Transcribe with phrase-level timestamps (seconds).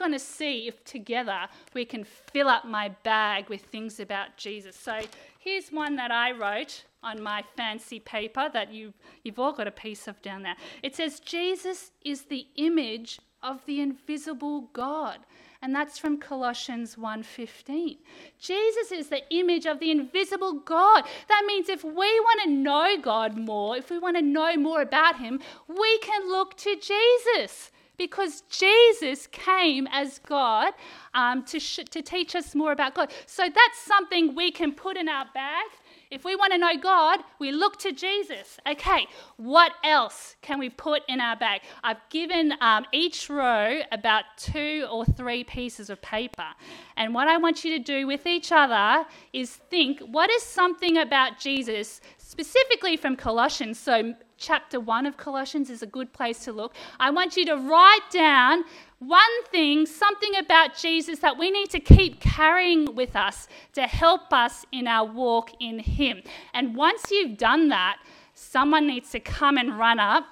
[0.00, 4.74] going to see if together we can fill up my bag with things about Jesus.
[4.74, 4.98] So
[5.38, 8.92] here's one that I wrote on my fancy paper that you,
[9.22, 10.56] you've all got a piece of down there.
[10.82, 15.18] It says, Jesus is the image of the invisible God.
[15.62, 17.98] And that's from Colossians 1:15.
[18.38, 21.04] Jesus is the image of the invisible God.
[21.28, 24.80] That means if we want to know God more, if we want to know more
[24.80, 25.38] about him,
[25.68, 27.70] we can look to Jesus
[28.00, 30.72] because Jesus came as God
[31.12, 33.12] um, to, sh- to teach us more about God.
[33.26, 35.66] So that's something we can put in our bag
[36.10, 38.58] if we want to know God, we look to Jesus.
[38.68, 41.60] Okay, what else can we put in our bag?
[41.84, 46.48] I've given um, each row about two or three pieces of paper.
[46.96, 50.98] And what I want you to do with each other is think what is something
[50.98, 53.76] about Jesus, specifically from Colossians?
[53.76, 56.74] So, chapter 1 of Colossians is a good place to look.
[57.00, 58.62] I want you to write down
[59.00, 64.32] one thing, something about Jesus that we need to keep carrying with us to help
[64.32, 66.22] us in our walk in Him.
[66.54, 67.98] And once you've done that,
[68.34, 70.24] someone needs to come and run up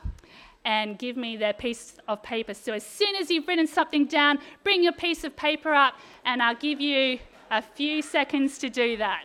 [0.65, 2.55] and give me their piece of paper.
[2.55, 6.43] So as soon as you've written something down, bring your piece of paper up, and
[6.43, 7.19] I'll give you
[7.51, 9.25] a few seconds to do that.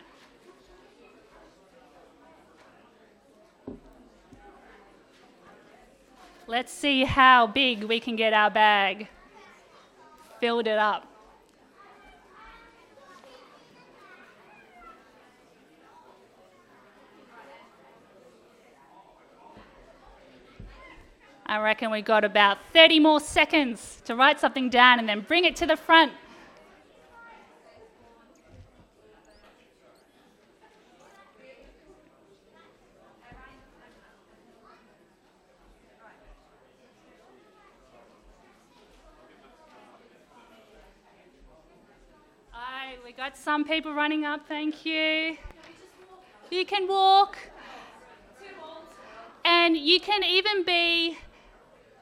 [6.46, 9.08] Let's see how big we can get our bag
[10.40, 11.06] filled it up.
[21.46, 25.46] I reckon we got about 30 more seconds to write something down and then bring
[25.46, 26.12] it to the front.
[43.16, 45.36] Got some people running up, thank you.
[46.50, 47.38] You can walk.
[49.44, 51.18] And you can even be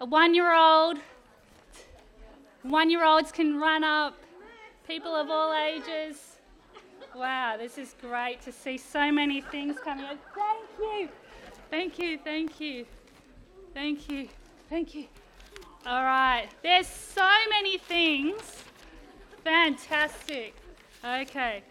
[0.00, 0.98] a one year old.
[2.62, 4.14] One year olds can run up,
[4.86, 6.36] people of all ages.
[7.14, 10.16] Wow, this is great to see so many things coming up.
[10.34, 11.08] Thank you.
[11.70, 12.86] Thank you, thank you.
[13.74, 14.28] Thank you,
[14.70, 15.06] thank you.
[15.84, 18.62] All right, there's so many things.
[19.42, 20.54] Fantastic.
[21.04, 21.62] Okay.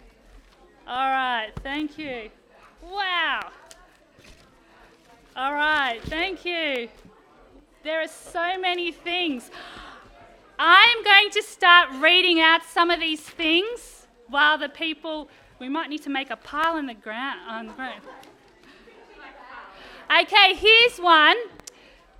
[0.85, 1.51] All right.
[1.63, 2.29] Thank you.
[2.83, 3.49] Wow.
[5.37, 5.99] All right.
[6.03, 6.89] Thank you.
[7.83, 9.49] There are so many things.
[10.59, 15.89] I'm going to start reading out some of these things while the people, we might
[15.89, 17.39] need to make a pile in the ground.
[17.47, 18.01] On the ground.
[20.21, 21.37] Okay, here's one.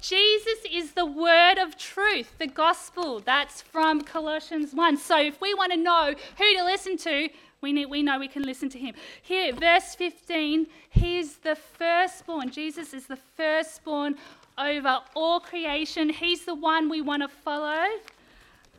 [0.02, 3.20] Jesus is the word of truth, the gospel.
[3.20, 4.98] That's from Colossians 1.
[4.98, 7.30] So if we want to know who to listen to,
[7.62, 8.96] we, need, we know we can listen to him.
[9.22, 12.50] Here, verse 15, he is the firstborn.
[12.50, 14.16] Jesus is the firstborn
[14.58, 16.10] over all creation.
[16.10, 17.86] He's the one we want to follow.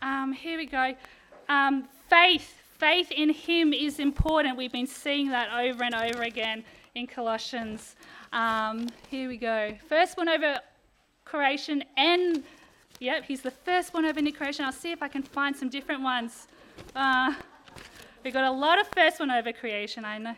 [0.03, 0.95] Um, here we go.
[1.49, 2.59] Um, faith.
[2.79, 4.57] Faith in him is important.
[4.57, 6.65] We've been seeing that over and over again
[6.97, 7.95] in Colossians.
[8.33, 9.73] Um, here we go.
[9.89, 10.59] Firstborn over
[11.33, 12.45] creation and,
[13.01, 14.67] yep, he's the first one over new creation.
[14.67, 16.47] I'll see if I can find some different ones.
[16.95, 17.33] Uh,
[18.23, 20.37] we've got a lot of first one over creation, I know.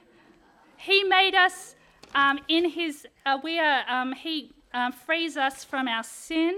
[0.76, 1.74] He made us
[2.14, 6.54] um, in his, uh, we are, um, he um, frees us from our sin.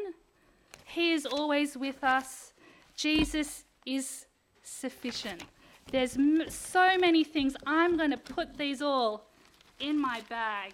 [0.85, 2.53] He is always with us.
[2.95, 4.27] Jesus is
[4.63, 5.45] sufficient.
[5.91, 7.57] There's m- so many things.
[7.67, 9.29] I'm going to put these all
[9.81, 10.73] in my bag.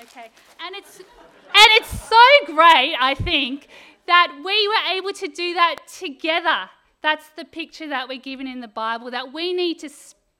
[0.00, 0.30] Okay,
[0.64, 3.66] and it's and it's so great, I think,
[4.06, 6.70] that we were able to do that together.
[7.02, 9.90] That's the picture that we're given in the Bible, that we need to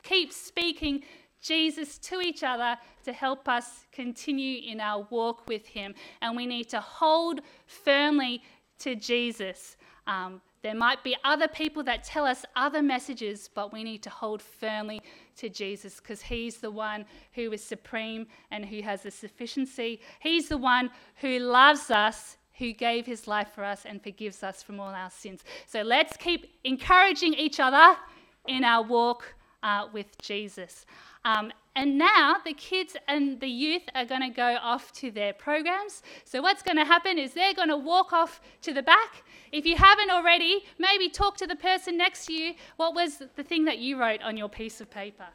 [0.03, 1.03] keep speaking
[1.41, 5.93] Jesus to each other to help us continue in our walk with Him.
[6.21, 8.41] And we need to hold firmly
[8.79, 9.77] to Jesus.
[10.07, 14.09] Um, there might be other people that tell us other messages, but we need to
[14.09, 15.01] hold firmly
[15.39, 20.01] to Jesus because He's the one who is supreme and who has the sufficiency.
[20.19, 24.63] He's the one who loves us, who gave His life for us and forgives us
[24.63, 25.43] from all our sins.
[25.67, 27.97] So let's keep encouraging each other
[28.47, 30.85] in our walk uh, with Jesus.
[31.25, 35.33] Um, and now the kids and the youth are going to go off to their
[35.33, 36.01] programs.
[36.25, 39.23] So, what's going to happen is they're going to walk off to the back.
[39.51, 42.53] If you haven't already, maybe talk to the person next to you.
[42.77, 45.27] What was the thing that you wrote on your piece of paper?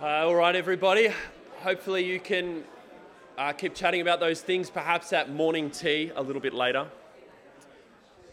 [0.00, 1.12] Uh, all right, everybody.
[1.64, 2.62] Hopefully, you can
[3.36, 6.86] uh, keep chatting about those things, perhaps at morning tea a little bit later.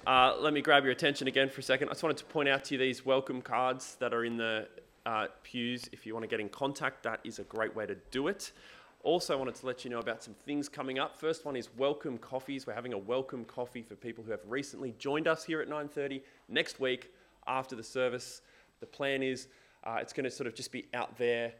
[0.05, 1.89] Uh, let me grab your attention again for a second.
[1.89, 4.67] I just wanted to point out to you these welcome cards that are in the
[5.07, 5.89] uh, pews.
[5.91, 8.51] If you want to get in contact, that is a great way to do it.
[9.01, 11.19] Also, I wanted to let you know about some things coming up.
[11.19, 12.67] First one is welcome coffees.
[12.67, 16.21] We're having a welcome coffee for people who have recently joined us here at 9:30
[16.47, 17.11] next week
[17.47, 18.43] after the service.
[18.81, 19.47] The plan is
[19.85, 21.53] uh, it's going to sort of just be out there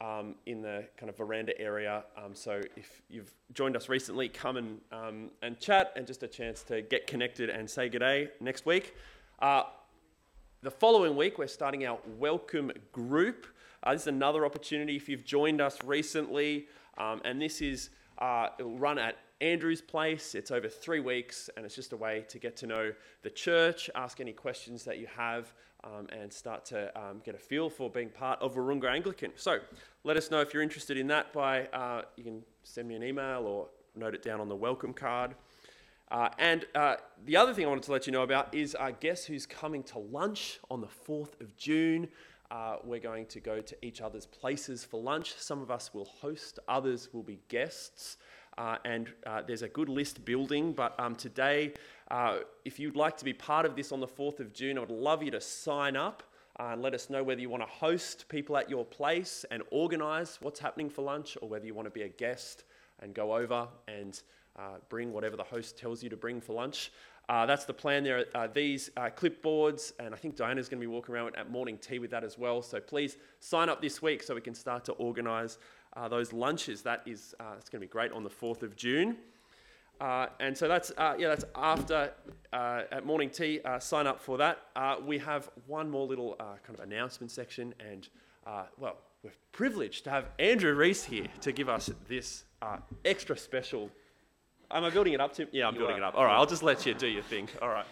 [0.00, 2.04] um, in the kind of veranda area.
[2.16, 6.28] Um, so if you've joined us recently, come and um, and chat and just a
[6.28, 8.94] chance to get connected and say good day next week.
[9.40, 9.64] Uh,
[10.62, 13.46] the following week, we're starting our welcome group.
[13.82, 16.68] Uh, this is another opportunity if you've joined us recently.
[16.98, 20.36] Um, and this is, uh, it will run at Andrew's Place.
[20.36, 23.90] It's over three weeks, and it's just a way to get to know the church,
[23.94, 25.52] ask any questions that you have,
[25.84, 29.32] um, and start to um, get a feel for being part of Wahroonga Anglican.
[29.36, 29.58] So
[30.04, 33.02] let us know if you're interested in that by, uh, you can send me an
[33.02, 35.34] email or note it down on the welcome card.
[36.10, 38.90] Uh, and uh, the other thing I wanted to let you know about is uh,
[39.00, 42.08] guess who's coming to lunch on the 4th of June.
[42.50, 45.34] Uh, we're going to go to each other's places for lunch.
[45.38, 48.18] Some of us will host, others will be guests.
[48.58, 50.72] Uh, and uh, there's a good list building.
[50.72, 51.72] But um, today,
[52.10, 54.80] uh, if you'd like to be part of this on the 4th of June, I
[54.80, 56.22] would love you to sign up
[56.60, 59.62] uh, and let us know whether you want to host people at your place and
[59.70, 62.64] organise what's happening for lunch, or whether you want to be a guest
[63.00, 64.22] and go over and
[64.58, 66.92] uh, bring whatever the host tells you to bring for lunch.
[67.28, 68.04] Uh, that's the plan.
[68.04, 71.78] There are these clipboards, and I think Diana's going to be walking around at morning
[71.78, 72.60] tea with that as well.
[72.60, 75.56] So please sign up this week so we can start to organise
[75.96, 76.82] uh, those lunches.
[76.82, 79.16] That is, uh, it's going to be great on the 4th of June.
[80.00, 82.12] Uh, and so that's uh, yeah, that's after
[82.52, 83.60] uh, at morning tea.
[83.64, 84.58] Uh, sign up for that.
[85.06, 88.08] we have one more little kind of announcement section, and
[88.78, 92.42] well, we're privileged to have Andrew Reese here to give us this
[93.04, 93.90] extra special
[94.72, 95.48] Am I building it up, Tim?
[95.52, 96.00] Yeah, I'm you building are.
[96.00, 96.14] it up.
[96.16, 97.48] All right, I'll just let you do your thing.
[97.60, 97.84] All right.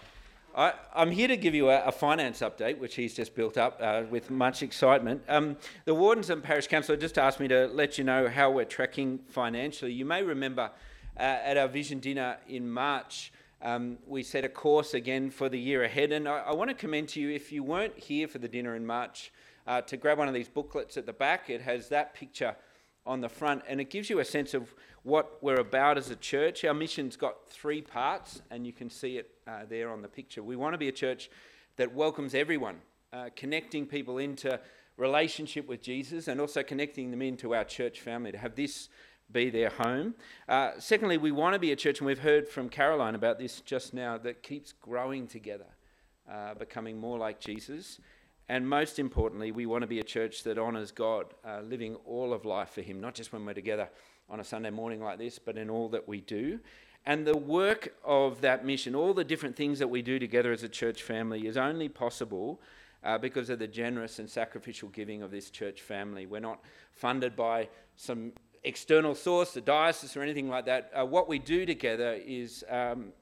[0.54, 3.78] I, am here to give you a, a, finance update, which he's just built up
[3.80, 5.22] uh, with much excitement.
[5.28, 8.64] Um, the Wardens and Parish Council just asked me to let you know how we're
[8.64, 9.92] tracking financially.
[9.92, 10.70] You may remember
[11.16, 15.58] uh, at our Vision dinner in March, um, we set a course again for the
[15.58, 16.12] year ahead.
[16.12, 18.74] And I, I, want to commend to you, if you weren't here for the dinner
[18.74, 19.32] in March,
[19.66, 21.50] uh, to grab one of these booklets at the back.
[21.50, 22.56] It has that picture
[23.06, 26.16] on the front, and it gives you a sense of what we're about as a
[26.16, 26.64] church.
[26.64, 30.42] Our mission's got three parts, and you can see it uh, there on the picture.
[30.42, 31.30] We want to be a church
[31.76, 32.76] that welcomes everyone,
[33.12, 34.60] uh, connecting people into
[34.96, 38.88] relationship with Jesus and also connecting them into our church family to have this
[39.32, 40.14] be their home.
[40.48, 43.60] Uh, secondly, we want to be a church, and we've heard from Caroline about this
[43.60, 45.66] just now, that keeps growing together,
[46.30, 48.00] uh, becoming more like Jesus.
[48.48, 52.32] And most importantly, we want to be a church that honours God, uh, living all
[52.32, 53.88] of life for Him, not just when we're together
[54.28, 56.58] on a Sunday morning like this, but in all that we do.
[57.06, 60.62] And the work of that mission, all the different things that we do together as
[60.62, 62.60] a church family, is only possible
[63.02, 66.26] uh, because of the generous and sacrificial giving of this church family.
[66.26, 66.60] We're not
[66.92, 68.32] funded by some
[68.64, 70.90] external source, the diocese, or anything like that.
[70.98, 73.12] Uh, what we do together is um,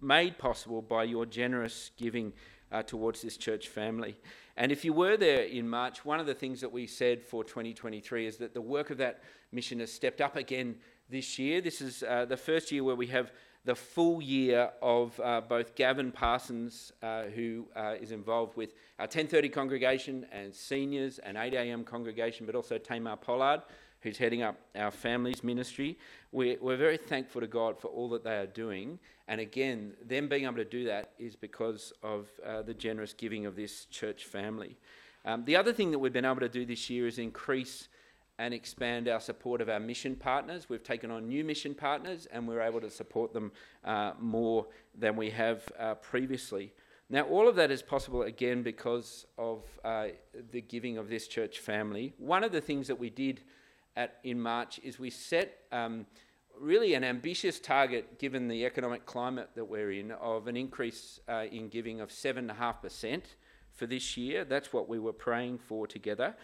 [0.00, 2.32] made possible by your generous giving
[2.70, 4.16] uh, towards this church family.
[4.56, 7.42] And if you were there in March, one of the things that we said for
[7.42, 10.76] 2023 is that the work of that mission has stepped up again
[11.08, 11.60] this year.
[11.60, 13.32] This is uh, the first year where we have
[13.64, 19.06] the full year of uh, both Gavin Parsons, uh, who uh, is involved with our
[19.06, 21.84] 10:30 congregation and seniors and 8 a.m.
[21.84, 23.62] congregation, but also Tamar Pollard,
[24.00, 25.98] who's heading up our families ministry.
[26.30, 28.98] We're, we're very thankful to God for all that they are doing.
[29.28, 33.46] And again, them being able to do that is because of uh, the generous giving
[33.46, 34.76] of this church family.
[35.24, 37.88] Um, the other thing that we've been able to do this year is increase
[38.38, 40.68] and expand our support of our mission partners.
[40.68, 43.52] We've taken on new mission partners and we're able to support them
[43.84, 46.72] uh, more than we have uh, previously.
[47.10, 50.08] Now, all of that is possible again because of uh,
[50.50, 52.14] the giving of this church family.
[52.18, 53.42] One of the things that we did
[53.94, 56.06] at, in March is we set um,
[56.58, 61.44] really an ambitious target, given the economic climate that we're in, of an increase uh,
[61.50, 63.22] in giving of 7.5%
[63.72, 64.44] for this year.
[64.44, 66.34] That's what we were praying for together.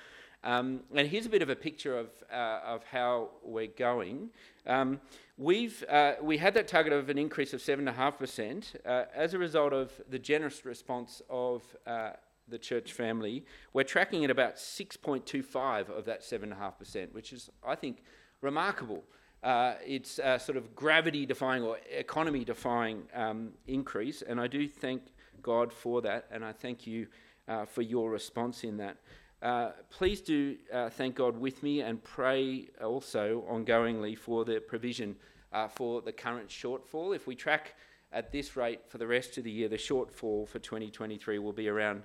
[0.42, 4.30] Um, and here's a bit of a picture of, uh, of how we're going.
[4.66, 5.00] Um,
[5.36, 9.72] we've, uh, we had that target of an increase of 7.5% uh, as a result
[9.72, 12.12] of the generous response of uh,
[12.50, 18.02] the church family, we're tracking at about 6.25 of that 7.5%, which is, I think,
[18.40, 19.04] remarkable.
[19.42, 24.68] Uh, it's a sort of gravity defying or economy defying um, increase, and I do
[24.68, 25.02] thank
[25.42, 27.06] God for that, and I thank you
[27.48, 28.98] uh, for your response in that.
[29.42, 35.16] Uh, please do uh, thank God with me and pray also ongoingly for the provision
[35.52, 37.16] uh, for the current shortfall.
[37.16, 37.74] If we track
[38.12, 41.68] at this rate for the rest of the year, the shortfall for 2023 will be
[41.68, 42.02] around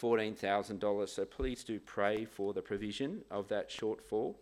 [0.00, 1.08] $14,000.
[1.08, 4.34] So please do pray for the provision of that shortfall.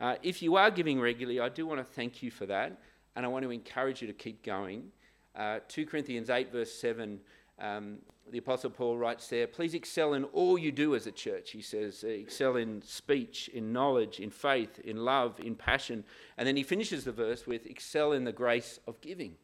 [0.00, 2.80] Uh, if you are giving regularly, I do want to thank you for that,
[3.14, 4.92] and I want to encourage you to keep going.
[5.34, 7.20] Uh, 2 Corinthians 8, verse 7
[7.58, 7.98] um,
[8.30, 11.52] the Apostle Paul writes there, please excel in all you do as a church.
[11.52, 16.04] He says, excel in speech, in knowledge, in faith, in love, in passion.
[16.36, 19.36] And then he finishes the verse with, excel in the grace of giving.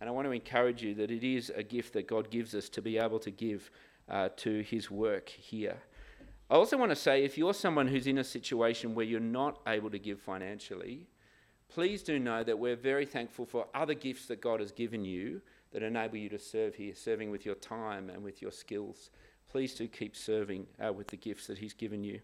[0.00, 2.68] And I want to encourage you that it is a gift that God gives us
[2.70, 3.70] to be able to give
[4.08, 5.78] uh, to his work here.
[6.48, 9.60] I also want to say if you're someone who's in a situation where you're not
[9.66, 11.08] able to give financially,
[11.68, 15.40] please do know that we're very thankful for other gifts that God has given you
[15.72, 19.10] that enable you to serve here, serving with your time and with your skills.
[19.50, 22.20] Please do keep serving uh, with the gifts that He's given you.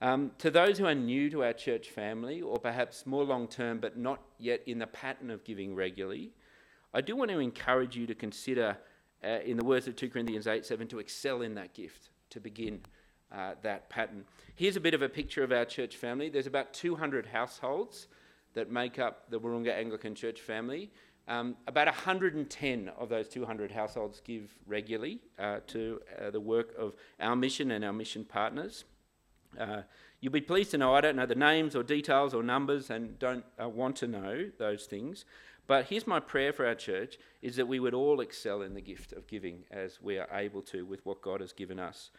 [0.00, 3.78] Um, to those who are new to our church family, or perhaps more long term
[3.78, 6.32] but not yet in the pattern of giving regularly,
[6.94, 8.78] I do want to encourage you to consider,
[9.24, 12.40] uh, in the words of 2 Corinthians 8 7, to excel in that gift, to
[12.40, 12.80] begin
[13.32, 14.24] uh, that pattern.
[14.54, 16.28] Here's a bit of a picture of our church family.
[16.28, 18.08] There's about 200 households
[18.54, 20.90] that make up the Wahroonga Anglican Church family.
[21.28, 26.94] Um, about 110 of those 200 households give regularly uh, to uh, the work of
[27.20, 28.84] our mission and our mission partners.
[29.60, 29.82] Uh,
[30.20, 33.18] you'll be pleased to know I don't know the names or details or numbers and
[33.18, 35.26] don't uh, want to know those things.
[35.66, 38.80] But here's my prayer for our church is that we would all excel in the
[38.80, 42.10] gift of giving as we are able to with what God has given us.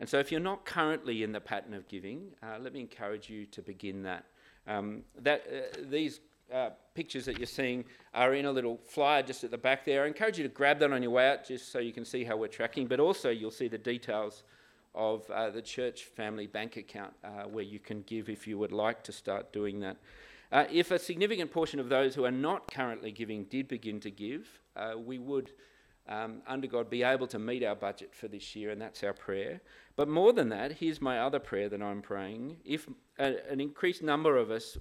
[0.00, 3.28] And so if you're not currently in the pattern of giving, uh, let me encourage
[3.28, 4.24] you to begin that.
[4.66, 6.20] Um, that uh, these
[6.52, 10.04] uh, pictures that you're seeing are in a little flyer just at the back there.
[10.04, 12.24] I encourage you to grab that on your way out just so you can see
[12.24, 14.44] how we're tracking, but also you'll see the details
[14.94, 18.72] of uh, the church family bank account uh, where you can give if you would
[18.72, 19.96] like to start doing that.
[20.52, 24.10] Uh, if a significant portion of those who are not currently giving did begin to
[24.10, 25.50] give, uh, we would
[26.08, 29.14] um, under God, be able to meet our budget for this year, and that's our
[29.14, 29.60] prayer.
[29.96, 32.58] But more than that, here's my other prayer that I'm praying.
[32.64, 34.76] If a, an increased number of us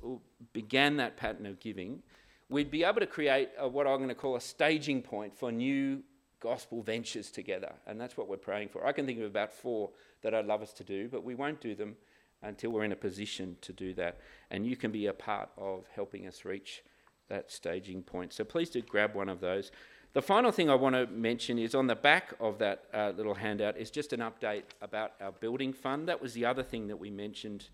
[0.52, 2.04] began that pattern of giving,
[2.50, 5.52] we'd be able to create a, what I'm going to call a staging point for
[5.52, 6.04] new
[6.40, 7.72] gospel ventures together.
[7.88, 8.86] And that's what we're praying for.
[8.86, 9.92] I can think of about four
[10.24, 11.96] that I'd love us to do, but we won't do them
[12.42, 14.20] until we're in a position to do that.
[14.52, 16.84] And you can be a part of helping us reach
[17.30, 18.34] that staging point.
[18.34, 19.72] So please do grab one of those.
[20.14, 23.34] The final thing I want to mention is on the back of that uh, little
[23.34, 26.08] handout is just an update about our building fund.
[26.08, 27.70] That was the other thing that we mentioned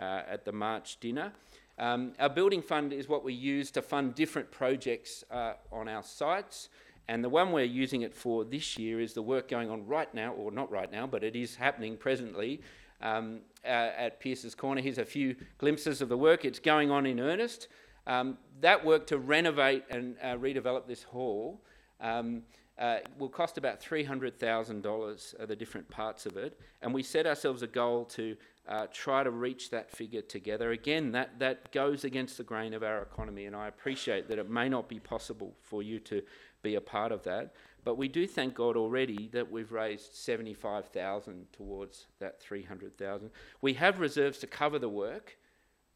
[0.00, 1.32] uh, at the March dinner.
[1.78, 6.02] Um, our building fund is what we use to fund different projects uh, on our
[6.02, 6.68] sites.
[7.06, 10.12] And the one we're using it for this year is the work going on right
[10.12, 12.60] now, or not right now, but it is happening presently
[13.02, 14.80] um, uh, at Pearce's Corner.
[14.80, 16.44] Here's a few glimpses of the work.
[16.44, 17.68] It's going on in earnest.
[18.08, 21.60] Um, that work to renovate and uh, redevelop this hall
[22.04, 22.42] um,
[22.78, 26.60] uh, will cost about $300,000 of the different parts of it.
[26.82, 28.36] And we set ourselves a goal to
[28.68, 30.72] uh, try to reach that figure together.
[30.72, 34.50] Again, that, that goes against the grain of our economy, and I appreciate that it
[34.50, 36.22] may not be possible for you to
[36.62, 37.54] be a part of that.
[37.84, 43.30] But we do thank God already that we've raised 75,000 towards that 300,000.
[43.60, 45.36] We have reserves to cover the work,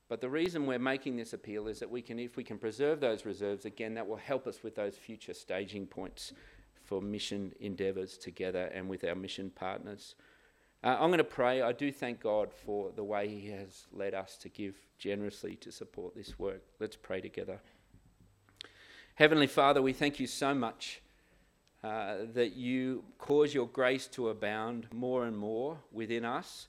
[0.08, 3.00] but the reason we're making this appeal is that we can, if we can preserve
[3.00, 6.32] those reserves, again, that will help us with those future staging points
[6.82, 10.14] for mission endeavours together and with our mission partners.
[10.82, 11.60] Uh, I'm going to pray.
[11.60, 15.70] I do thank God for the way He has led us to give generously to
[15.70, 16.62] support this work.
[16.80, 17.60] Let's pray together.
[19.16, 21.02] Heavenly Father, we thank you so much
[21.84, 26.68] uh, that you cause your grace to abound more and more within us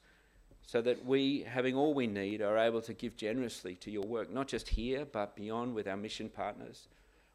[0.71, 4.31] so that we, having all we need, are able to give generously to your work,
[4.31, 6.87] not just here, but beyond with our mission partners.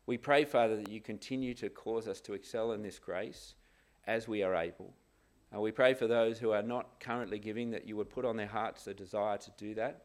[0.06, 3.54] We pray, Father, that you continue to cause us to excel in this grace
[4.06, 4.94] as we are able.
[5.52, 8.46] We pray for those who are not currently giving that you would put on their
[8.46, 10.02] hearts the desire to do that.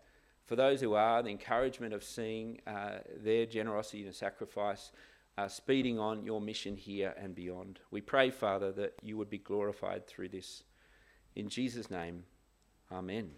[0.48, 4.92] For those who are, the encouragement of seeing uh, their generosity and sacrifice
[5.38, 7.80] uh, speeding on your mission here and beyond.
[7.92, 10.64] We pray, Father, that you would be glorified through this.
[11.36, 12.24] In Jesus' name,
[12.92, 13.30] Amen.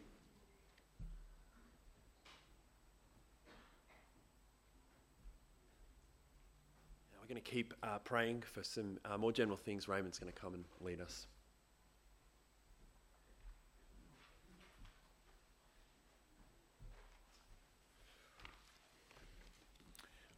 [7.22, 9.90] We're going to keep uh, praying for some uh, more general things.
[9.90, 11.28] Raymond's going to come and lead us.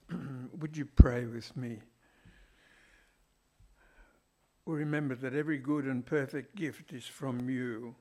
[0.59, 1.81] Would you pray with me?
[4.65, 7.95] We remember that every good and perfect gift is from you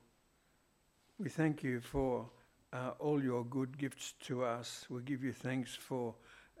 [1.19, 2.27] We thank you for
[2.73, 4.87] uh, all your good gifts to us.
[4.89, 6.15] We give you thanks for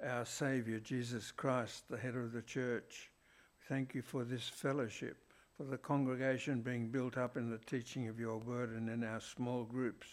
[0.05, 3.09] our Saviour, Jesus Christ, the head of the church.
[3.57, 5.17] We thank you for this fellowship,
[5.57, 9.21] for the congregation being built up in the teaching of your word and in our
[9.21, 10.07] small groups.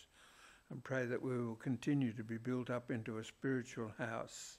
[0.71, 4.57] And pray that we will continue to be built up into a spiritual house.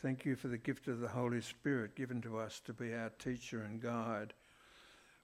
[0.00, 3.10] Thank you for the gift of the Holy Spirit given to us to be our
[3.18, 4.32] teacher and guide.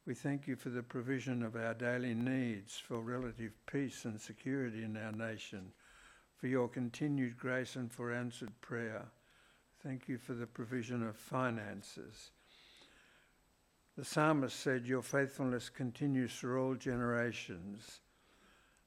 [0.09, 4.83] We thank you for the provision of our daily needs for relative peace and security
[4.83, 5.71] in our nation,
[6.39, 9.05] for your continued grace and for answered prayer.
[9.83, 12.31] Thank you for the provision of finances.
[13.99, 18.01] The psalmist said, Your faithfulness continues through all generations.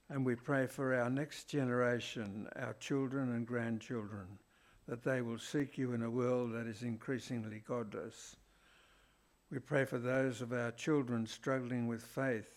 [0.10, 4.40] And we pray for our next generation, our children and grandchildren,
[4.88, 8.38] that they will seek you in a world that is increasingly godless.
[9.52, 12.56] We pray for those of our children struggling with faith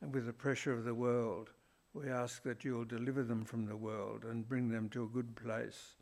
[0.00, 1.50] and with the pressure of the world.
[1.92, 5.08] We ask that you will deliver them from the world and bring them to a
[5.08, 5.96] good place.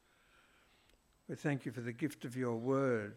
[1.29, 3.17] We thank you for the gift of your word.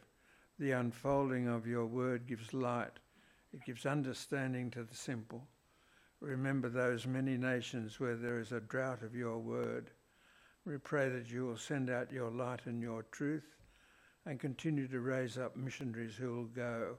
[0.57, 2.99] The unfolding of your word gives light,
[3.51, 5.45] it gives understanding to the simple.
[6.21, 9.91] Remember those many nations where there is a drought of your word.
[10.65, 13.57] We pray that you will send out your light and your truth
[14.25, 16.97] and continue to raise up missionaries who will go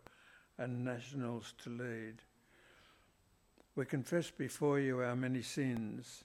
[0.59, 2.17] and nationals to lead.
[3.75, 6.25] We confess before you our many sins.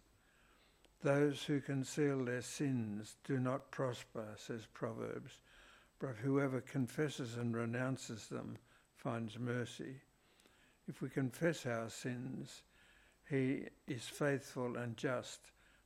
[1.04, 5.40] Those who conceal their sins do not prosper, says Proverbs,
[6.00, 8.58] but whoever confesses and renounces them
[8.96, 9.96] finds mercy.
[10.88, 12.64] If we confess our sins,
[13.30, 15.40] he is faithful and just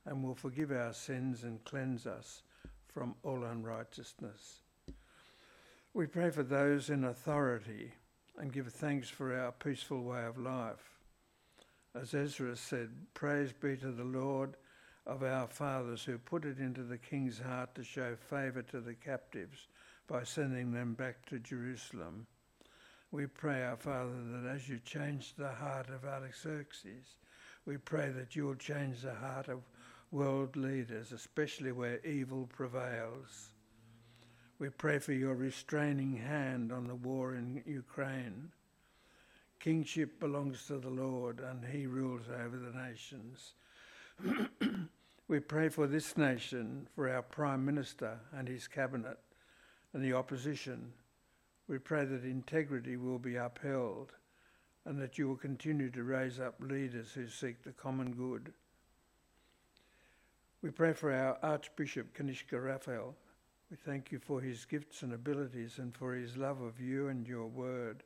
[0.06, 2.42] and will forgive our sins and cleanse us
[2.88, 4.61] from all unrighteousness.
[5.94, 7.92] We pray for those in authority
[8.38, 10.98] and give thanks for our peaceful way of life.
[11.94, 14.56] As Ezra said, Praise be to the Lord
[15.06, 18.94] of our fathers who put it into the king's heart to show favour to the
[18.94, 19.68] captives
[20.06, 22.26] by sending them back to Jerusalem.
[23.10, 27.16] We pray, our Father, that as you changed the heart of Artaxerxes,
[27.66, 29.60] we pray that you will change the heart of
[30.10, 33.50] world leaders, especially where evil prevails.
[34.62, 38.52] We pray for your restraining hand on the war in Ukraine.
[39.58, 43.54] Kingship belongs to the Lord, and he rules over the nations.
[45.26, 49.18] we pray for this nation, for our Prime Minister and his cabinet,
[49.94, 50.92] and the opposition.
[51.66, 54.12] We pray that integrity will be upheld
[54.84, 58.52] and that you will continue to raise up leaders who seek the common good.
[60.62, 63.16] We pray for our Archbishop Kanishka Raffel.
[63.72, 67.26] We thank you for his gifts and abilities and for his love of you and
[67.26, 68.02] your word.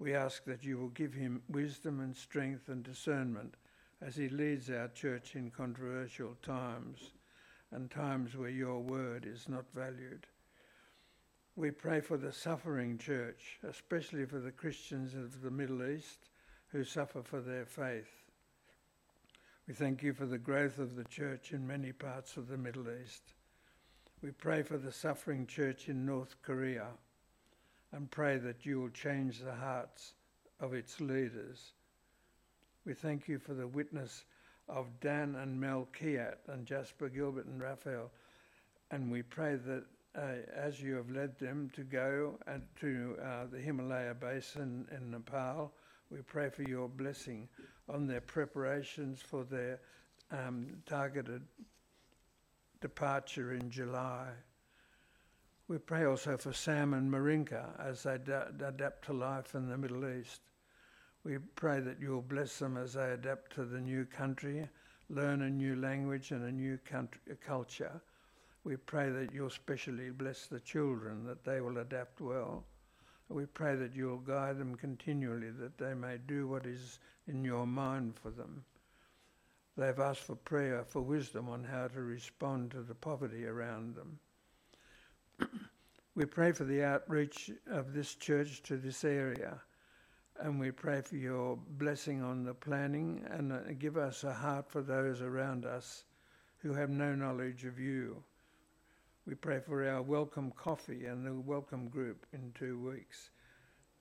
[0.00, 3.54] We ask that you will give him wisdom and strength and discernment
[4.02, 7.12] as he leads our church in controversial times
[7.70, 10.26] and times where your word is not valued.
[11.54, 16.30] We pray for the suffering church, especially for the Christians of the Middle East
[16.72, 18.24] who suffer for their faith.
[19.68, 22.86] We thank you for the growth of the church in many parts of the Middle
[22.90, 23.34] East.
[24.24, 26.86] We pray for the suffering church in North Korea
[27.92, 30.14] and pray that you will change the hearts
[30.60, 31.74] of its leaders.
[32.86, 34.24] We thank you for the witness
[34.66, 38.10] of Dan and Mel Kiat and Jasper Gilbert and Raphael,
[38.90, 39.84] and we pray that
[40.16, 45.10] uh, as you have led them to go and to uh, the Himalaya basin in
[45.10, 45.70] Nepal.
[46.08, 47.46] We pray for your blessing
[47.90, 49.80] on their preparations for their
[50.30, 51.42] um, targeted
[52.84, 54.28] departure in July.
[55.68, 59.78] We pray also for Sam and Marinka as they da- adapt to life in the
[59.78, 60.40] Middle East.
[61.24, 64.68] We pray that you will bless them as they adapt to the new country,
[65.08, 68.02] learn a new language and a new country, culture
[68.64, 72.64] we pray that you'll specially bless the children, that they will adapt well.
[73.28, 77.66] We pray that you'll guide them continually, that they may do what is in your
[77.66, 78.64] mind for them.
[79.76, 84.18] They've asked for prayer for wisdom on how to respond to the poverty around them.
[86.14, 89.60] we pray for the outreach of this church to this area,
[90.38, 94.70] and we pray for your blessing on the planning and uh, give us a heart
[94.70, 96.04] for those around us
[96.58, 98.22] who have no knowledge of you.
[99.26, 103.30] We pray for our welcome coffee and the welcome group in two weeks.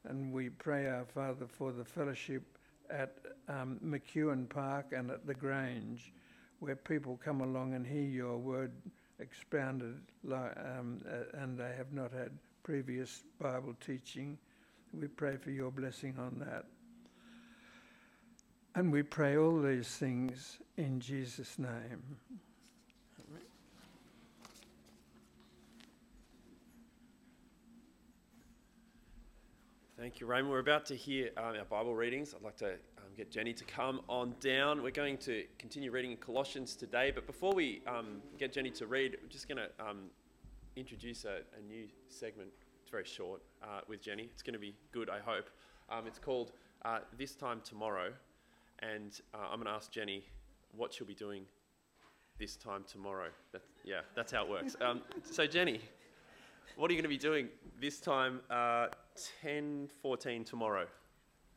[0.03, 2.52] And we pray, our Father, for the fellowship
[2.93, 3.17] at
[3.49, 6.13] um, McEwen Park and at the Grange,
[6.59, 8.71] where people come along and hear your word
[9.19, 9.99] expounded,
[10.31, 11.01] um,
[11.33, 12.31] and they have not had
[12.63, 14.37] previous Bible teaching.
[14.93, 16.65] We pray for your blessing on that.
[18.75, 22.17] And we pray all these things in Jesus' name.
[30.03, 30.51] Thank you, Raymond.
[30.51, 32.35] We're about to hear um, our Bible readings.
[32.35, 34.83] I'd like to um, get Jenny to come on down.
[34.83, 38.85] We're going to continue reading in Colossians today, but before we um, get Jenny to
[38.85, 40.09] read, we're just going to um,
[40.75, 42.49] introduce a, a, new segment.
[42.81, 44.23] It's very short uh, with Jenny.
[44.23, 45.49] It's going to be good, I hope.
[45.89, 46.51] Um, it's called
[46.83, 48.11] uh, This Time Tomorrow,
[48.79, 50.25] and uh, I'm going to ask Jenny
[50.75, 51.45] what she'll be doing
[52.37, 53.29] this time tomorrow.
[53.53, 54.75] That's, yeah, that's how it works.
[54.81, 55.79] Um, so, Jenny,
[56.75, 58.41] what are you going to be doing this time?
[58.49, 58.87] Uh,
[59.41, 60.85] 10 14 tomorrow?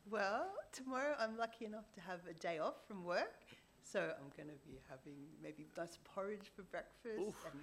[0.09, 3.33] Well, tomorrow I'm lucky enough to have a day off from work.
[3.83, 7.45] So I'm going to be having maybe nice porridge for breakfast Oof.
[7.51, 7.61] and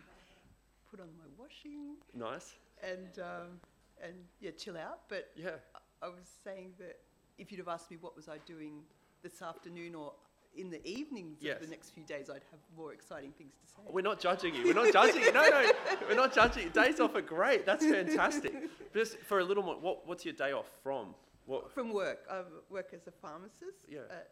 [0.91, 1.97] put on my washing.
[2.15, 2.55] Nice.
[2.83, 3.61] And, um,
[4.03, 5.01] and yeah, chill out.
[5.09, 5.51] But yeah.
[5.75, 6.99] I, I was saying that
[7.39, 8.83] if you'd have asked me what was I doing
[9.23, 10.13] this afternoon or
[10.57, 11.57] in the evenings yes.
[11.57, 13.83] of the next few days, I'd have more exciting things to say.
[13.91, 14.65] We're not judging you.
[14.65, 15.33] We're not judging you.
[15.33, 15.73] No, no,
[16.09, 16.71] we're not judging you.
[16.71, 17.67] Days off are great.
[17.67, 18.55] That's fantastic.
[18.95, 21.15] Just for a little more, what, what's your day off from?
[21.47, 21.73] What?
[21.73, 22.21] From work.
[22.31, 24.01] I work as a pharmacist yeah.
[24.11, 24.31] at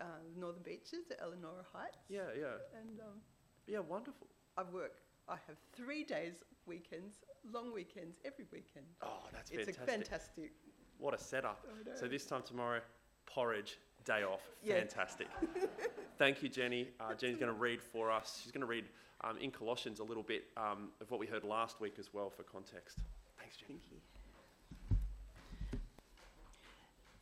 [0.00, 0.04] uh,
[0.36, 1.98] Northern Beaches at Elanora Heights.
[2.08, 2.46] Yeah, yeah.
[2.80, 3.20] And um,
[3.66, 4.26] yeah, wonderful.
[4.56, 4.96] I work.
[5.28, 6.34] I have three days,
[6.66, 7.16] weekends,
[7.50, 8.86] long weekends, every weekend.
[9.02, 9.84] Oh, that's it's fantastic.
[9.84, 10.52] It's fantastic.
[10.98, 11.66] What a setup.
[11.94, 12.80] So this time tomorrow,
[13.26, 14.42] porridge, day off.
[14.66, 15.28] Fantastic.
[16.18, 16.88] Thank you, Jenny.
[17.00, 18.40] Uh, Jenny's going to read for us.
[18.42, 18.84] She's going to read
[19.22, 22.30] um, in Colossians a little bit um, of what we heard last week as well
[22.30, 22.98] for context.
[23.38, 23.80] Thanks, Jenny.
[23.80, 23.96] Thank you.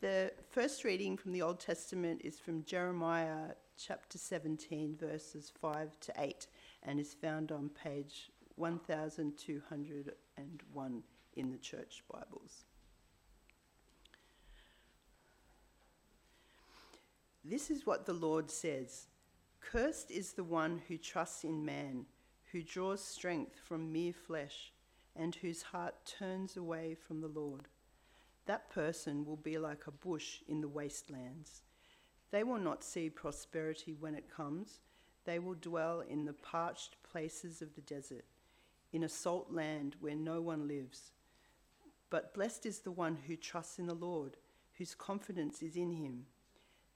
[0.01, 6.13] The first reading from the Old Testament is from Jeremiah chapter 17, verses 5 to
[6.19, 6.47] 8,
[6.83, 11.03] and is found on page 1201
[11.35, 12.65] in the Church Bibles.
[17.45, 19.07] This is what the Lord says
[19.59, 22.05] Cursed is the one who trusts in man,
[22.51, 24.71] who draws strength from mere flesh,
[25.15, 27.67] and whose heart turns away from the Lord.
[28.45, 31.63] That person will be like a bush in the wastelands.
[32.31, 34.79] They will not see prosperity when it comes.
[35.25, 38.25] They will dwell in the parched places of the desert,
[38.91, 41.11] in a salt land where no one lives.
[42.09, 44.37] But blessed is the one who trusts in the Lord,
[44.77, 46.25] whose confidence is in him.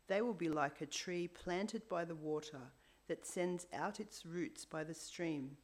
[0.07, 2.71] They will be like a tree planted by the water
[3.07, 5.57] that sends out its roots by the stream.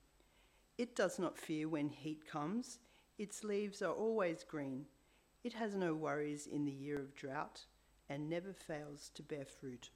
[0.77, 2.79] It does not fear when heat comes,
[3.17, 4.85] its leaves are always green.
[5.43, 7.61] It has no worries in the year of drought
[8.09, 9.89] and never fails to bear fruit.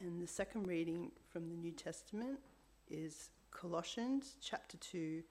[0.00, 2.38] And the second reading from the New Testament
[2.90, 5.22] is Colossians chapter 2,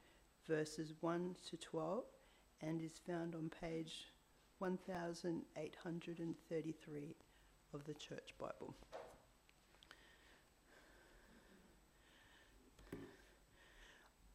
[0.47, 2.03] verses 1 to 12,
[2.61, 4.07] and is found on page
[4.59, 7.15] 1833
[7.77, 8.73] of the Church Bible.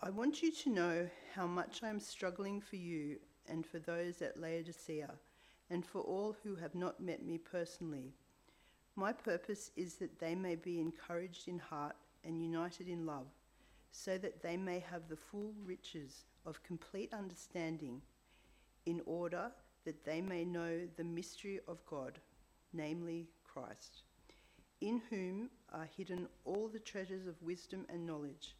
[0.01, 3.17] I want you to know how much I am struggling for you
[3.49, 5.11] and for those at Laodicea
[5.71, 8.13] and for all who have not met me personally.
[8.95, 13.27] My purpose is that they may be encouraged in heart and united in love,
[13.91, 18.03] so that they may have the full riches of complete understanding,
[18.87, 19.51] in order
[19.85, 22.21] that they may know the mystery of God
[22.73, 24.03] namely Christ,
[24.81, 28.57] in whom are hidden all the treasures of wisdom and knowledge.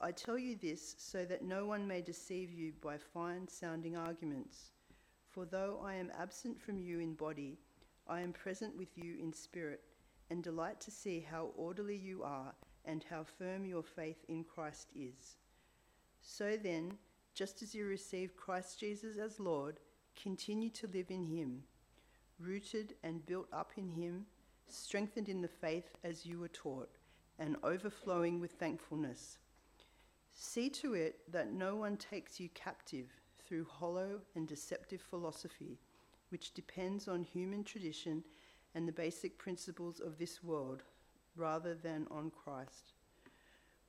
[0.00, 4.72] I tell you this so that no one may deceive you by fine sounding arguments.
[5.28, 7.58] For though I am absent from you in body,
[8.08, 9.82] I am present with you in spirit,
[10.30, 14.88] and delight to see how orderly you are and how firm your faith in Christ
[14.94, 15.36] is.
[16.22, 16.94] So then,
[17.34, 19.80] just as you received Christ Jesus as Lord,
[20.20, 21.62] continue to live in him
[22.40, 24.26] rooted and built up in Him,
[24.68, 26.90] strengthened in the faith as you were taught,
[27.38, 29.38] and overflowing with thankfulness.
[30.34, 33.08] See to it that no one takes you captive
[33.44, 35.78] through hollow and deceptive philosophy,
[36.30, 38.24] which depends on human tradition
[38.74, 40.82] and the basic principles of this world,
[41.36, 42.92] rather than on Christ.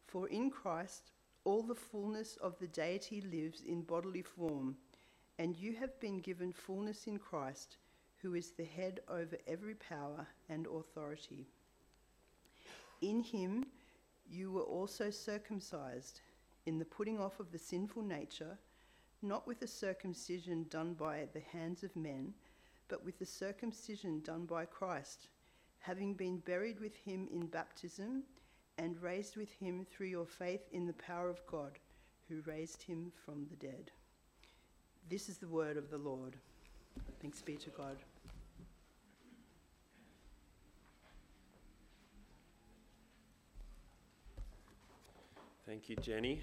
[0.07, 1.11] For in Christ,
[1.43, 4.75] all the fullness of the deity lives in bodily form,
[5.37, 7.77] and you have been given fullness in Christ
[8.21, 11.47] who is the head over every power and authority.
[13.01, 13.65] In him
[14.29, 16.21] you were also circumcised
[16.65, 18.57] in the putting off of the sinful nature,
[19.21, 22.33] not with a circumcision done by the hands of men,
[22.87, 25.27] but with the circumcision done by Christ,
[25.79, 28.23] having been buried with him in baptism
[28.77, 31.79] and raised with him through your faith in the power of God,
[32.29, 33.91] who raised him from the dead.
[35.09, 36.35] This is the word of the Lord.
[37.21, 37.97] Thanks be to God.
[45.71, 46.41] Thank you, Jenny.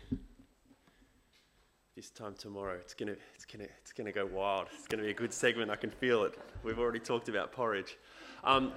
[1.95, 4.69] This time tomorrow, it's gonna, it's gonna, it's gonna go wild.
[4.75, 5.71] It's gonna be a good segment.
[5.71, 6.39] I can feel it.
[6.63, 7.99] We've already talked about porridge.
[8.43, 8.73] Um,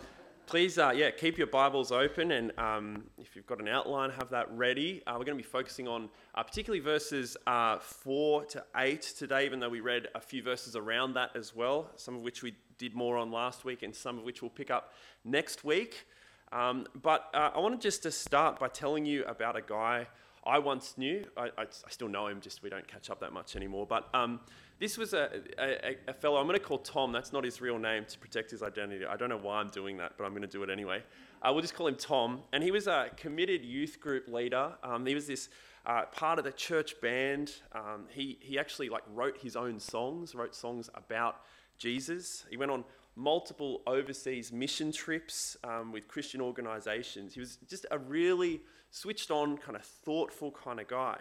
[0.47, 4.29] please, uh, yeah, keep your Bibles open, and um, if you've got an outline, have
[4.31, 5.01] that ready.
[5.07, 9.45] Uh, we're going to be focusing on uh, particularly verses uh, four to eight today,
[9.45, 11.91] even though we read a few verses around that as well.
[11.95, 14.69] Some of which we did more on last week, and some of which we'll pick
[14.69, 14.91] up
[15.23, 16.07] next week.
[16.51, 20.07] Um, but uh, I wanted just to start by telling you about a guy
[20.43, 21.25] I once knew.
[21.37, 23.85] I, I, I, still know him, just we don't catch up that much anymore.
[23.85, 24.39] But um,
[24.79, 27.11] this was a, a, a, fellow I'm going to call Tom.
[27.11, 29.05] That's not his real name to protect his identity.
[29.05, 31.03] I don't know why I'm doing that, but I'm going to do it anyway.
[31.43, 32.41] Uh, we'll just call him Tom.
[32.53, 34.73] And he was a committed youth group leader.
[34.83, 35.49] Um, he was this
[35.85, 37.53] uh, part of the church band.
[37.73, 41.41] Um, he, he actually like wrote his own songs, wrote songs about
[41.77, 42.45] Jesus.
[42.49, 42.83] He went on
[43.15, 47.35] multiple overseas mission trips um, with Christian organizations.
[47.35, 51.17] He was just a really switched on, kind of thoughtful kind of guy.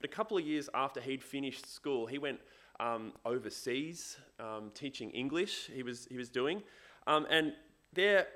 [0.00, 2.38] But a couple of years after he'd finished school, he went
[2.78, 5.70] um, overseas um, teaching English.
[5.72, 6.62] He was he was doing,
[7.06, 7.54] um, and
[7.92, 8.26] there,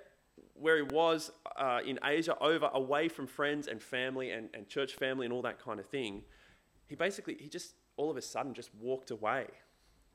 [0.55, 4.95] where he was uh, in Asia, over away from friends and family and, and church
[4.95, 6.23] family and all that kind of thing,
[6.87, 9.47] he basically he just all of a sudden just walked away.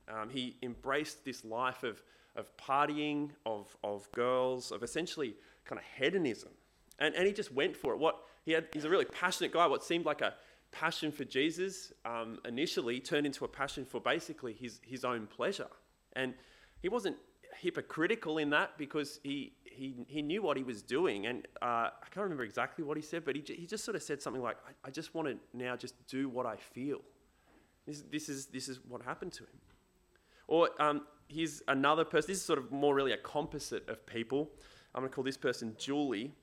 [0.07, 2.01] Um, he embraced this life of
[2.35, 6.51] of partying, of of girls, of essentially kind of hedonism,
[6.97, 7.99] and and he just went for it.
[7.99, 9.65] What he had, he's a really passionate guy.
[9.67, 10.33] What seemed like a
[10.71, 15.69] passion for Jesus um, initially turned into a passion for basically his, his own pleasure.
[16.13, 16.33] And
[16.81, 17.15] he wasn't
[17.59, 21.27] hypocritical in that because he, he, he knew what he was doing.
[21.27, 24.03] And uh, I can't remember exactly what he said, but he, he just sort of
[24.03, 27.01] said something like, I, I just want to now just do what I feel.
[27.87, 29.59] This, this, is, this is what happened to him.
[30.47, 34.49] Or um, here's another person, this is sort of more really a composite of people.
[34.93, 36.33] I'm going to call this person Julie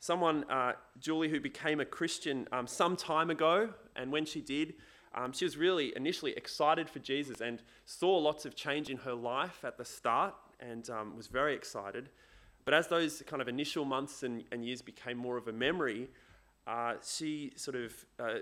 [0.00, 4.74] someone, uh, Julie, who became a Christian um, some time ago, and when she did,
[5.14, 9.14] um, she was really initially excited for Jesus and saw lots of change in her
[9.14, 12.10] life at the start and um, was very excited.
[12.64, 16.08] But as those kind of initial months and, and years became more of a memory,
[16.66, 18.40] uh, she sort of, uh,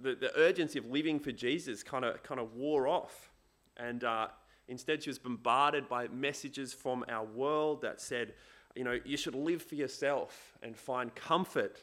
[0.00, 3.32] the, the urgency of living for Jesus kind of kind of wore off.
[3.78, 4.28] And uh,
[4.68, 8.34] instead, she was bombarded by messages from our world that said,
[8.76, 11.82] you know, you should live for yourself and find comfort.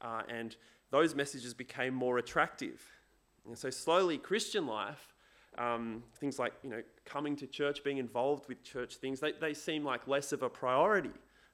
[0.00, 0.56] Uh, and
[0.90, 2.82] those messages became more attractive.
[3.46, 5.14] And so slowly, Christian life,
[5.56, 9.54] um, things like, you know, coming to church, being involved with church things, they, they
[9.54, 11.10] seem like less of a priority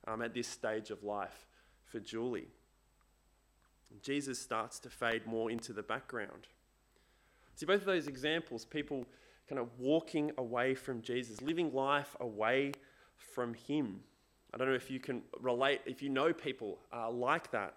[0.07, 1.47] um, at this stage of life
[1.85, 2.49] for Julie.
[4.03, 6.49] Jesus starts to fade more into the background.
[7.55, 9.07] See, both of those examples, people
[9.49, 12.73] kind of walking away from Jesus, living life away
[13.17, 14.01] from Him.
[14.55, 17.75] I don't know if you can relate, if you know people uh, like that.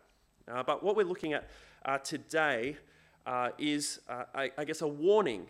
[0.48, 1.50] Uh, but what we're looking at
[1.84, 2.78] uh, today
[3.26, 5.48] uh, is, uh, I, I, guess, a warning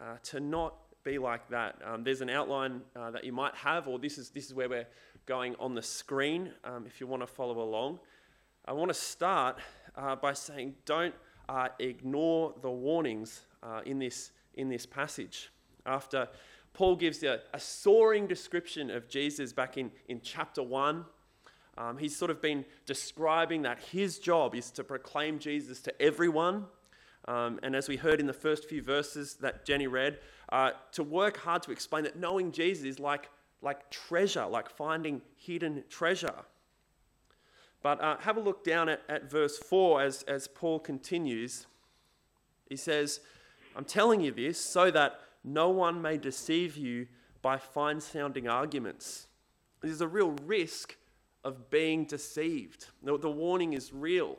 [0.00, 1.76] uh, to not be like that.
[1.84, 4.86] Um, there's an outline that you might have, or this is, this is where we're
[5.26, 7.98] going on the screen um, if you want to follow along.
[8.64, 9.58] I want to start
[10.22, 11.14] by saying don't
[11.78, 13.42] ignore the warnings
[13.84, 15.50] in, this, in this passage.
[15.84, 16.28] After
[16.72, 21.04] Paul gives a, a soaring description of Jesus back in, in chapter 1.
[21.78, 26.66] Um, he's sort of been describing that his job is to proclaim Jesus to everyone.
[27.26, 30.18] Um, and as we heard in the first few verses that Jenny read,
[30.50, 33.28] uh, to work hard to explain that knowing Jesus is like,
[33.62, 36.34] like treasure, like finding hidden treasure.
[37.82, 41.66] But uh, have a look down at, at verse 4 as, as Paul continues.
[42.68, 43.20] He says,
[43.76, 47.06] I'm telling you this so that no one may deceive you
[47.42, 49.28] by fine sounding arguments.
[49.80, 50.96] There's a real risk
[51.44, 52.86] of being deceived.
[53.02, 54.36] The, warning is real.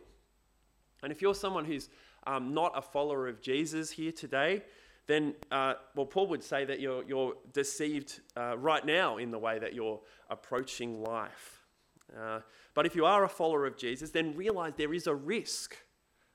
[1.01, 1.89] And if you're someone who's
[2.27, 4.61] um, not a follower of Jesus here today,
[5.07, 9.39] then, uh, well, Paul would say that you're, you're deceived uh, right now in the
[9.39, 11.63] way that you're approaching life.
[12.15, 12.41] Uh,
[12.73, 15.75] but if you are a follower of Jesus, then realize there is a risk.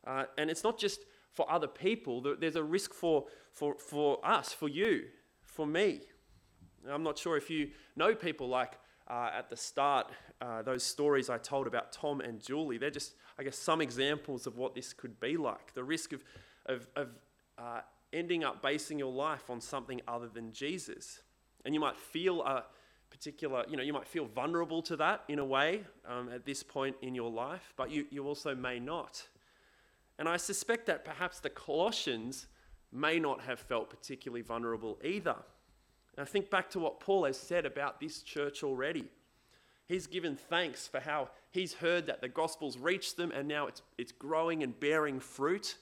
[0.05, 1.01] Uh, and it's not just
[1.37, 5.05] for other people, there's a risk for, for, for us, for you,
[5.43, 6.01] for me.
[6.91, 11.29] I'm not sure if you know people like uh, at the start, uh, those stories
[11.29, 12.79] I told about Tom and Julie.
[12.79, 15.75] They're just, I guess, some examples of what this could be like.
[15.75, 16.25] The risk of,
[16.65, 17.09] of, of
[17.59, 17.81] uh,
[18.15, 21.21] ending up basing your life on something other than Jesus.
[21.67, 22.65] And you might feel a
[23.11, 26.63] particular, you know, you might feel vulnerable to that in a way um, at this
[26.63, 29.27] point in your life, but you, you also may not.
[30.19, 32.47] And I suspect that perhaps the Colossians
[32.93, 35.37] may not have felt particularly vulnerable either.
[36.17, 39.05] And I think back to what Paul has said about this church already.
[39.87, 43.83] He's given thanks for how he's heard that the gospel's reached them and now it's,
[43.99, 45.77] it's growing and bearing fruit.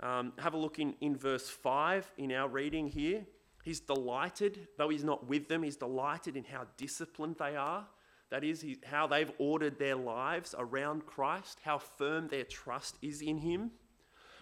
[0.00, 3.24] Um, have a look in, in verse 5 in our reading here.
[3.64, 7.86] He's delighted, though he's not with them, he's delighted in how disciplined they are.
[8.30, 13.38] That is, how they've ordered their lives around Christ, how firm their trust is in
[13.38, 13.70] him.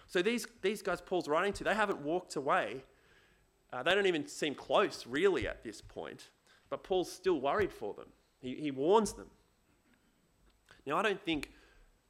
[0.09, 2.85] So these, these guys Paul's writing to, they haven't walked away.
[3.73, 6.31] Uh, they don't even seem close, really, at this point.
[6.69, 8.07] But Paul's still worried for them.
[8.41, 9.31] He, he warns them.
[10.85, 11.53] Now, I don't think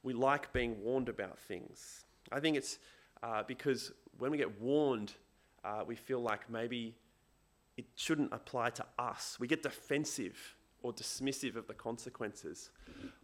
[0.03, 2.05] we like being warned about things.
[2.31, 2.79] I think it's
[3.23, 5.13] uh, because when we get warned,
[5.63, 6.95] uh, we feel like maybe
[7.77, 9.37] it shouldn't apply to us.
[9.39, 10.55] We get defensive
[10.87, 12.71] or dismissive of the consequences.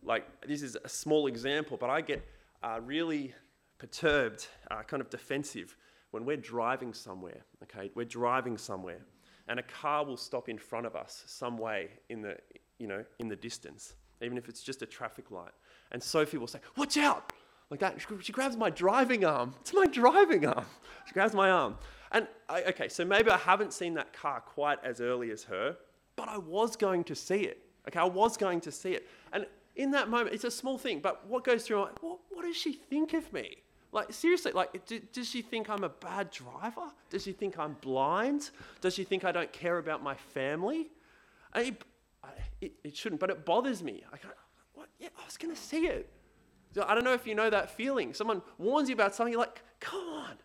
[0.04, 2.26] Like, this is a small example, but I get
[2.62, 3.34] uh, really
[3.78, 5.76] perturbed, uh, kind of defensive
[6.12, 7.90] when we're driving somewhere, okay?
[7.96, 9.00] We're driving somewhere
[9.48, 12.38] and a car will stop in front of us some way in the,
[12.80, 15.52] you know, in the distance, even if it's just a traffic light.
[15.92, 17.34] And Sophie will say, watch out,
[17.70, 18.00] like that.
[18.22, 19.54] She grabs my driving arm.
[19.62, 20.66] It's my driving arm.
[21.06, 21.78] She grabs my arm.
[22.12, 25.76] And I, okay, so maybe I haven't seen that car quite as early as her,
[26.16, 27.60] but I was going to see it.
[27.88, 29.08] Okay, I was going to see it.
[29.32, 29.46] And
[29.76, 32.56] in that moment, it's a small thing, but what goes through my what, what does
[32.56, 33.58] she think of me?
[33.92, 36.90] Like, seriously, like, do, does she think I'm a bad driver?
[37.12, 38.50] Does she think I'm blind?
[38.82, 40.90] Does she think I don't care about my family?
[41.54, 41.76] I,
[42.60, 44.04] it, it, shouldn't, but it bothers me.
[44.12, 44.18] I
[44.74, 44.90] what?
[45.00, 46.10] Yeah, I was going to see it.
[46.82, 48.16] I don't know if you know that feeling.
[48.16, 50.38] Someone warns you about something, you're like, come on.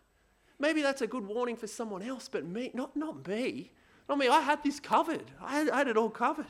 [0.59, 3.71] Maybe that's a good warning for someone else, but me, not, not me.
[4.09, 5.29] Not mean, I had this covered.
[5.39, 6.47] I had, I had it all covered.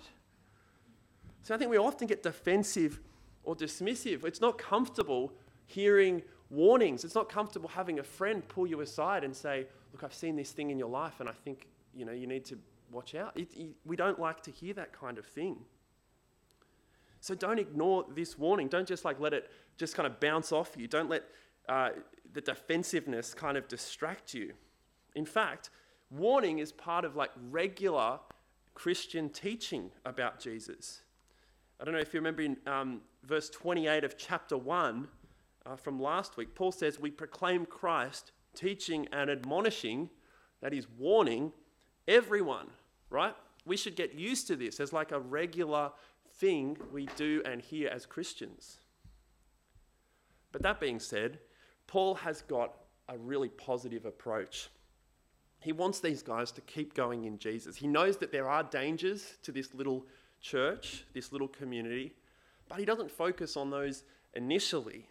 [1.44, 3.02] So I think we often get defensive
[3.44, 4.24] or dismissive.
[4.24, 5.34] It's not comfortable
[5.66, 7.04] hearing warnings.
[7.04, 10.52] It's not comfortable having a friend pull you aside and say, Look, I've seen this
[10.52, 12.58] thing in your life and I think you, know, you need to
[12.92, 13.36] watch out.
[13.36, 15.58] It, it, we don't like to hear that kind of thing.
[17.20, 18.68] So don't ignore this warning.
[18.68, 20.88] Don't just like let it just kind of bounce off you.
[20.88, 21.24] Don't let
[21.68, 21.90] uh,
[22.34, 24.54] the defensiveness kind of distract you.
[25.16, 25.72] In fact,
[26.12, 28.20] warning is part of like regular
[28.74, 31.02] Christian teaching about Jesus.
[31.80, 35.08] I don't know if you remember in um, verse 28 of chapter 1,
[35.66, 40.10] uh, from last week, Paul says, We proclaim Christ, teaching and admonishing,
[40.62, 41.52] that is, warning
[42.08, 42.68] everyone,
[43.10, 43.36] right?
[43.66, 45.92] We should get used to this as like a regular
[46.38, 48.80] thing we do and hear as Christians.
[50.52, 51.40] But that being said,
[51.88, 52.74] Paul has got
[53.08, 54.70] a really positive approach.
[55.60, 57.76] He wants these guys to keep going in Jesus.
[57.76, 60.06] He knows that there are dangers to this little
[60.42, 62.14] church, this little community,
[62.70, 64.04] but he doesn't focus on those
[64.34, 65.08] initially.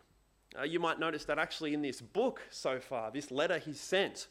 [0.58, 4.28] Uh, you might notice that actually in this book so far, this letter he sent,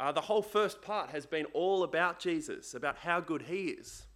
[0.00, 4.06] uh, the whole first part has been all about Jesus, about how good he is.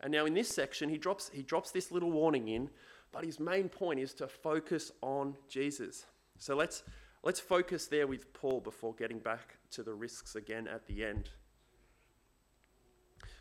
[0.00, 2.68] And now in this section, he drops, he drops this little warning in,
[3.10, 6.04] but his main point is to focus on Jesus.
[6.38, 6.82] So let's,
[7.22, 11.30] let's focus there with Paul before getting back to the risks again at the end.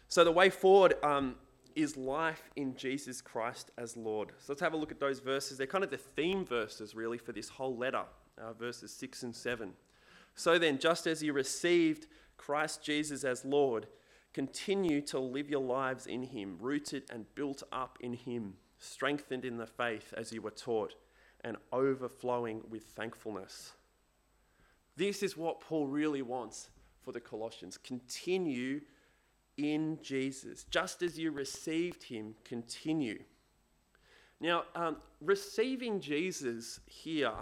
[0.07, 1.35] So the way forward um,
[1.75, 4.29] is life in Jesus Christ as Lord.
[4.39, 5.57] So let's have a look at those verses.
[5.57, 8.03] They're kind of the theme verses, really, for this whole letter,
[8.37, 9.73] uh, verses 6 and 7.
[10.33, 12.07] So then, just as you received
[12.37, 13.87] Christ Jesus as Lord,
[14.33, 19.57] continue to live your lives in Him, rooted and built up in Him, strengthened in
[19.57, 20.95] the faith as you were taught,
[21.43, 23.73] and overflowing with thankfulness.
[24.95, 26.69] This is what Paul really wants
[27.03, 27.77] for the Colossians.
[27.77, 28.81] Continue
[29.57, 30.65] in Jesus.
[30.69, 33.23] Just as you received him, continue.
[34.39, 37.33] Now, um, receiving Jesus here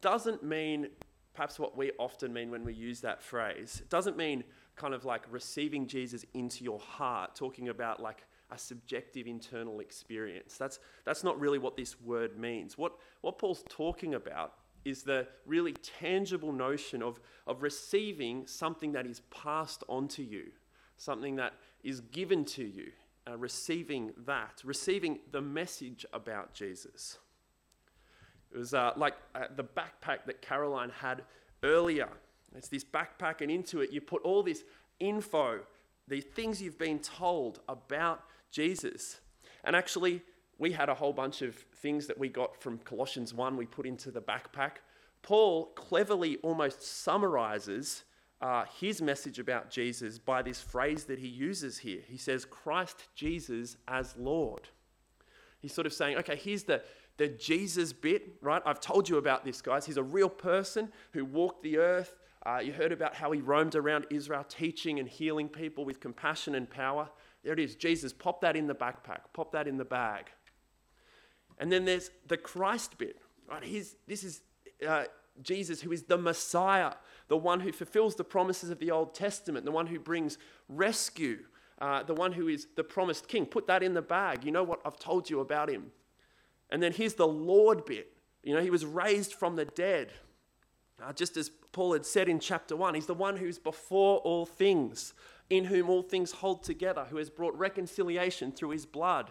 [0.00, 0.88] doesn't mean
[1.34, 3.80] perhaps what we often mean when we use that phrase.
[3.80, 4.44] It doesn't mean
[4.76, 10.56] kind of like receiving Jesus into your heart, talking about like a subjective internal experience.
[10.56, 12.76] That's, that's not really what this word means.
[12.76, 12.92] What,
[13.22, 19.20] what Paul's talking about is the really tangible notion of, of receiving something that is
[19.30, 20.50] passed on to you
[21.02, 22.92] something that is given to you,
[23.28, 27.18] uh, receiving that, receiving the message about Jesus.
[28.54, 31.22] It was uh, like uh, the backpack that Caroline had
[31.62, 32.08] earlier.
[32.54, 34.62] It's this backpack, and into it, you put all this
[35.00, 35.60] info,
[36.06, 38.22] the things you've been told about
[38.52, 39.20] Jesus.
[39.64, 40.22] And actually,
[40.58, 43.86] we had a whole bunch of things that we got from Colossians 1 we put
[43.86, 44.76] into the backpack.
[45.22, 48.04] Paul cleverly almost summarizes
[48.40, 52.00] uh, his message about Jesus by this phrase that he uses here.
[52.06, 54.68] He says, Christ Jesus as Lord.
[55.60, 56.82] He's sort of saying, okay, here's the,
[57.18, 58.60] the Jesus bit, right?
[58.66, 59.86] I've told you about this, guys.
[59.86, 62.16] He's a real person who walked the earth.
[62.44, 66.56] Uh, you heard about how he roamed around Israel teaching and healing people with compassion
[66.56, 67.08] and power.
[67.42, 67.74] There it is.
[67.74, 70.26] Jesus, pop that in the backpack, pop that in the bag.
[71.58, 73.16] And then there's the Christ bit,
[73.48, 73.62] right?
[74.06, 74.40] This is
[74.86, 75.04] uh,
[75.42, 76.94] Jesus, who is the Messiah,
[77.28, 80.38] the one who fulfills the promises of the Old Testament, the one who brings
[80.68, 81.38] rescue,
[81.80, 83.46] uh, the one who is the promised king.
[83.46, 84.44] Put that in the bag.
[84.44, 85.92] You know what I've told you about him.
[86.70, 88.12] And then here's the Lord bit.
[88.42, 90.12] You know, he was raised from the dead.
[91.02, 94.46] Uh, just as Paul had said in chapter 1, he's the one who's before all
[94.46, 95.14] things,
[95.50, 99.30] in whom all things hold together, who has brought reconciliation through his blood.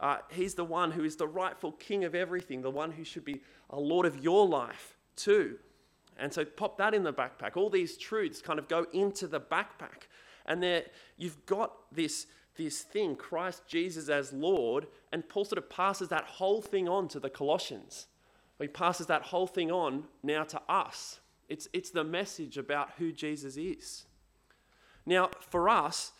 [0.00, 3.24] Uh, he's the one who is the rightful king of everything, the one who should
[3.24, 5.58] be a Lord of your life too.
[6.18, 7.56] And so pop that in the backpack.
[7.56, 10.08] All these truths kind of go into the backpack.
[10.46, 10.84] And there
[11.16, 12.26] you've got this,
[12.56, 17.08] this thing, Christ Jesus as Lord, and Paul sort of passes that whole thing on
[17.08, 18.06] to the Colossians.
[18.60, 21.20] He passes that whole thing on now to us.
[21.48, 24.04] It's, it's the message about who Jesus is.
[25.08, 26.12] Now, for us,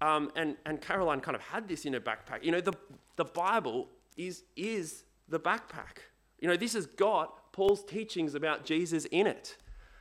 [0.00, 2.72] um, and, and Caroline kind of had this in her backpack, you know, the,
[3.16, 5.98] the Bible is, is the backpack.
[6.38, 9.58] You know, this has got Paul's teachings about Jesus in it.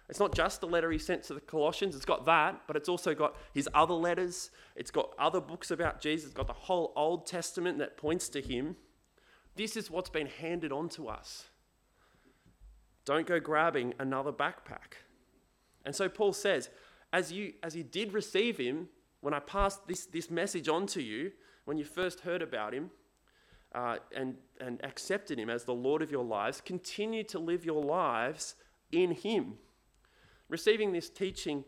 [0.07, 2.87] It's not just the letter he sent to the Colossians, it's got that, but it's
[2.87, 4.51] also got his other letters.
[4.73, 6.27] It's got other books about Jesus.
[6.27, 8.77] It's got the whole Old Testament that points to him.
[9.57, 11.43] This is what's been handed on to us.
[13.03, 14.95] Don't go grabbing another backpack.
[15.85, 16.69] And so Paul says,
[17.11, 18.89] as you, as you did receive him,
[19.21, 21.31] when I passed this, this message on to you,
[21.65, 22.91] when you first heard about him,
[23.75, 27.83] uh, and, and accepted him as the Lord of your lives, continue to live your
[27.83, 28.55] lives
[28.91, 29.53] in him.
[30.47, 31.63] Receiving this teaching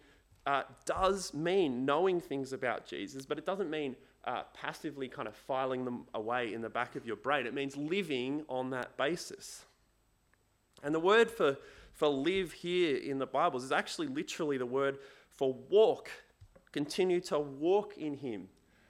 [0.47, 5.35] uh, does mean knowing things about Jesus, but it doesn't mean uh, passively kind of
[5.35, 7.45] filing them away in the back of your brain.
[7.45, 9.65] It means living on that basis.
[10.83, 11.57] And the word for,
[11.93, 14.97] for live here in the Bibles is actually literally the word
[15.41, 16.11] for walk.
[16.71, 18.47] Continue to walk in Him.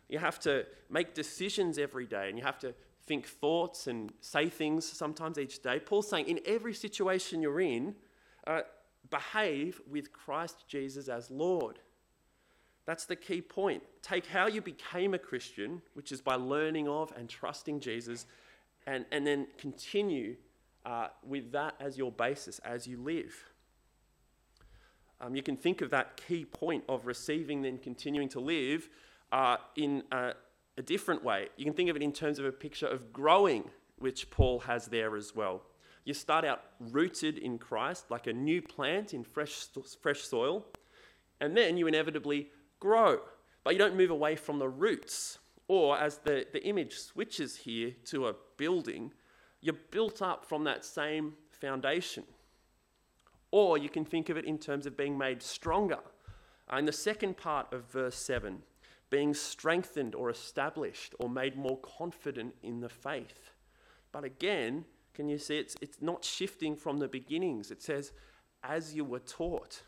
[0.10, 2.74] You have to make decisions every day and you have to
[3.06, 5.80] think thoughts and say things sometimes each day.
[5.80, 7.96] Paul's saying, in every situation you're in,
[8.46, 8.64] uh,
[9.10, 11.80] behave with Christ Jesus as Lord.
[12.86, 13.84] That's the key point.
[14.02, 18.26] Take how you became a Christian, which is by learning of and trusting Jesus,
[18.86, 20.36] and, and then continue
[20.86, 23.51] uh, with that as your basis as you live.
[25.22, 28.90] Um, you can think of that key point of receiving, then continuing to live
[29.32, 30.34] uh, in a,
[30.78, 31.50] a different way.
[31.58, 33.70] You can think of it in terms of a picture of growing,
[34.00, 35.62] which Paul has there as well.
[36.06, 39.68] You start out rooted in Christ, like a new plant in fresh,
[40.02, 40.66] fresh soil,
[41.40, 42.50] and then you inevitably
[42.80, 43.20] grow.
[43.64, 45.38] But you don't move away from the roots.
[45.68, 49.14] Or, as the, the image switches here to a building,
[49.62, 52.24] you're built up from that same foundation.
[53.52, 56.00] Or you can think of it in terms of being made stronger.
[56.72, 58.62] Uh, in the second part of verse 7,
[59.10, 63.52] being strengthened or established or made more confident in the faith.
[64.12, 67.72] But again, can you see it's, it's not shifting from the beginnings?
[67.72, 68.14] It says,
[68.64, 69.82] as you were taught.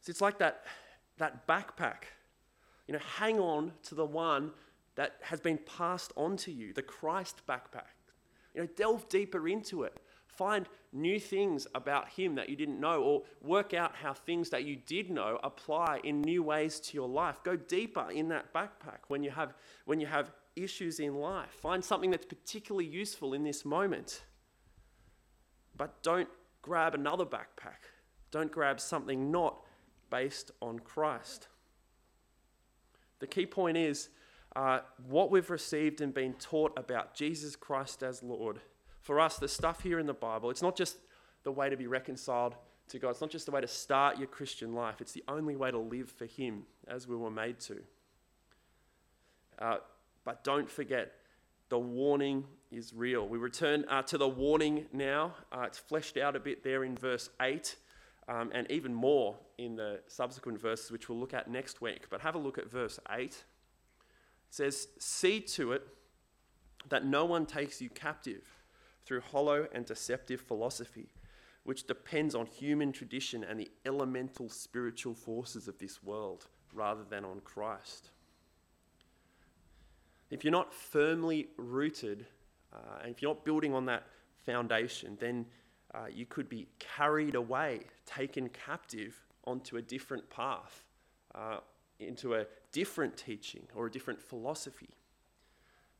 [0.00, 0.64] So it's like that,
[1.18, 2.04] that backpack.
[2.86, 4.50] You know, hang on to the one
[4.94, 7.94] that has been passed on to you, the Christ backpack.
[8.54, 9.96] You know, delve deeper into it.
[10.42, 14.64] Find new things about Him that you didn't know, or work out how things that
[14.64, 17.44] you did know apply in new ways to your life.
[17.44, 21.50] Go deeper in that backpack when you have, when you have issues in life.
[21.60, 24.24] Find something that's particularly useful in this moment.
[25.76, 26.28] But don't
[26.60, 27.86] grab another backpack.
[28.32, 29.60] Don't grab something not
[30.10, 31.46] based on Christ.
[33.20, 34.08] The key point is
[34.56, 38.58] uh, what we've received and been taught about Jesus Christ as Lord.
[39.02, 40.96] For us, the stuff here in the Bible, it's not just
[41.42, 42.54] the way to be reconciled
[42.88, 43.10] to God.
[43.10, 45.00] It's not just the way to start your Christian life.
[45.00, 47.78] It's the only way to live for Him as we were made to.
[49.58, 49.76] Uh,
[50.24, 51.14] but don't forget,
[51.68, 53.26] the warning is real.
[53.26, 55.34] We return uh, to the warning now.
[55.50, 57.74] Uh, it's fleshed out a bit there in verse 8,
[58.28, 62.06] um, and even more in the subsequent verses, which we'll look at next week.
[62.08, 63.36] But have a look at verse 8 It
[64.50, 65.86] says, See to it
[66.88, 68.61] that no one takes you captive
[69.04, 71.08] through hollow and deceptive philosophy,
[71.64, 77.24] which depends on human tradition and the elemental spiritual forces of this world rather than
[77.24, 78.10] on Christ.
[80.30, 82.26] If you're not firmly rooted,
[82.72, 84.06] uh, and if you're not building on that
[84.46, 85.46] foundation, then
[85.94, 90.84] uh, you could be carried away, taken captive onto a different path,
[91.34, 91.58] uh,
[91.98, 94.88] into a different teaching or a different philosophy.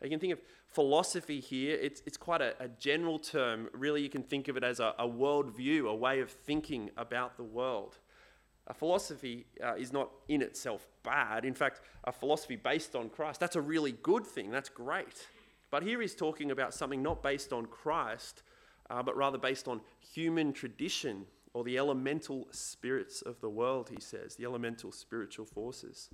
[0.03, 3.68] You can think of philosophy here, it's, it's quite a, a general term.
[3.72, 7.36] Really, you can think of it as a, a worldview, a way of thinking about
[7.36, 7.98] the world.
[8.66, 11.44] A philosophy uh, is not in itself bad.
[11.44, 14.50] In fact, a philosophy based on Christ, that's a really good thing.
[14.50, 15.26] That's great.
[15.70, 18.42] But here he's talking about something not based on Christ,
[18.90, 19.80] uh, but rather based on
[20.14, 26.09] human tradition or the elemental spirits of the world, he says, the elemental spiritual forces.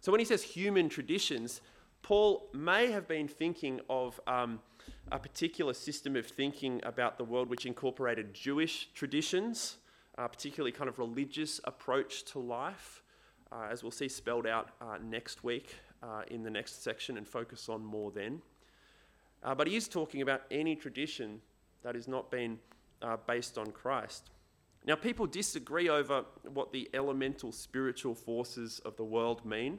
[0.00, 1.60] So when he says human traditions,
[2.04, 4.60] Paul may have been thinking of um,
[5.10, 9.78] a particular system of thinking about the world which incorporated Jewish traditions,
[10.18, 13.02] a particularly kind of religious approach to life,
[13.50, 17.26] uh, as we'll see spelled out uh, next week uh, in the next section and
[17.26, 18.42] focus on more then.
[19.42, 21.40] Uh, but he is talking about any tradition
[21.82, 22.58] that has not been
[23.00, 24.28] uh, based on Christ.
[24.86, 29.78] Now, people disagree over what the elemental spiritual forces of the world mean.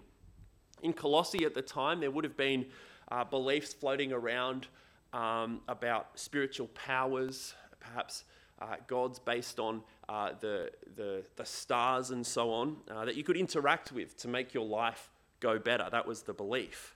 [0.81, 2.65] In Colossae at the time, there would have been
[3.11, 4.67] uh, beliefs floating around
[5.13, 8.25] um, about spiritual powers, perhaps
[8.61, 13.23] uh, gods based on uh, the, the, the, stars and so on, uh, that you
[13.23, 15.09] could interact with to make your life
[15.39, 15.87] go better.
[15.91, 16.95] That was the belief.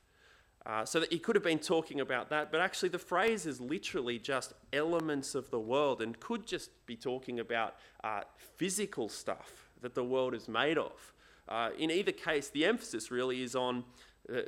[0.65, 3.61] Uh, so that he could have been talking about that, but actually the phrase is
[3.61, 8.21] literally just elements of the world and could just be talking about uh,
[8.57, 11.13] physical stuff that the world is made of.
[11.49, 13.83] Uh, in either case, the emphasis really is on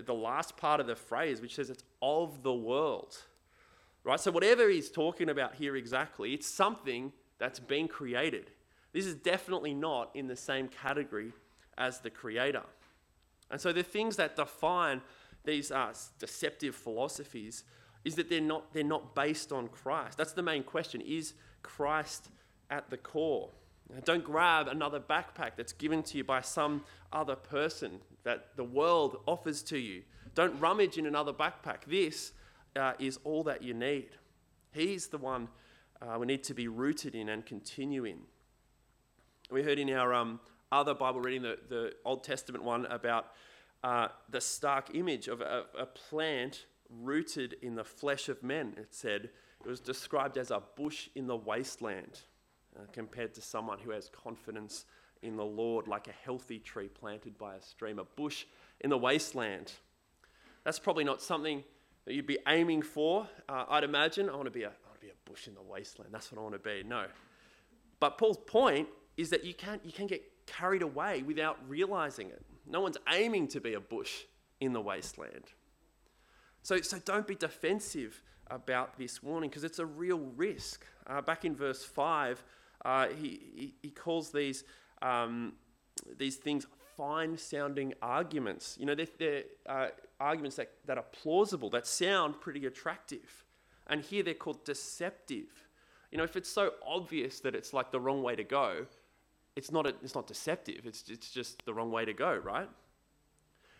[0.06, 3.18] the last part of the phrase, which says it's of the world.
[4.04, 4.20] Right?
[4.20, 8.52] So, whatever he's talking about here exactly, it's something that's been created.
[8.93, 11.34] This is definitely not in the same category
[11.78, 12.64] as the creator.
[13.49, 15.02] And so, the things that define
[15.43, 17.64] these uh, deceptive philosophies
[18.04, 20.18] is that they're not, they're not based on Christ.
[20.18, 21.02] That's the main question.
[21.02, 22.30] Is Christ
[22.70, 23.49] at the core?
[24.06, 29.18] Don't grab another backpack that's given to you by some other person that the world
[29.26, 30.04] offers to you.
[30.34, 31.84] Don't rummage in another backpack.
[31.88, 32.32] This
[32.76, 34.10] uh, is all that you need.
[34.72, 35.50] He's the one
[36.02, 38.20] uh, we need to be rooted in and continue in.
[39.52, 40.39] We heard in our um,
[40.72, 43.28] other Bible reading, the, the Old Testament one, about
[43.84, 48.74] uh, the stark image of a, a plant rooted in the flesh of men.
[48.78, 49.30] It said
[49.64, 52.22] it was described as a bush in the wasteland
[52.78, 54.86] uh, compared to someone who has confidence
[55.22, 58.46] in the Lord, like a healthy tree planted by a stream, a bush
[58.82, 59.74] in the wasteland.
[60.64, 61.64] That's probably not something
[62.06, 63.28] that you'd be aiming for.
[63.48, 65.54] Uh, I'd imagine I want to be a, I want to be a bush in
[65.54, 66.12] the wasteland.
[66.14, 66.84] That's what I want to be.
[66.84, 67.06] No,
[68.00, 72.44] but Paul's point is that you can't you can get carried away without realizing it.
[72.68, 74.24] No one's aiming to be a bush
[74.60, 75.54] in the wasteland.
[76.64, 80.86] So, so don't be defensive about this warning because it's a real risk.
[81.08, 82.44] Uh, back in verse 5,
[82.84, 84.64] uh, he, he, calls these,
[85.02, 85.54] um,
[86.18, 86.66] these things
[86.98, 88.78] fine sounding arguments.
[88.80, 89.88] You know, they're, they're uh,
[90.20, 93.44] arguments that, that are plausible, that sound pretty attractive.
[93.88, 95.68] And here they're called deceptive.
[96.12, 98.86] You know, if it's so obvious that it's like the wrong way to go,
[99.56, 102.70] it's not, a, it's not deceptive, it's, it's just the wrong way to go, right?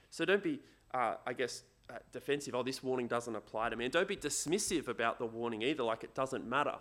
[0.10, 0.60] So don't be,
[0.94, 2.56] uh, I guess, uh, defensive.
[2.56, 3.86] Oh, this warning doesn't apply to me.
[3.86, 6.76] And don't be dismissive about the warning either, like it doesn't matter.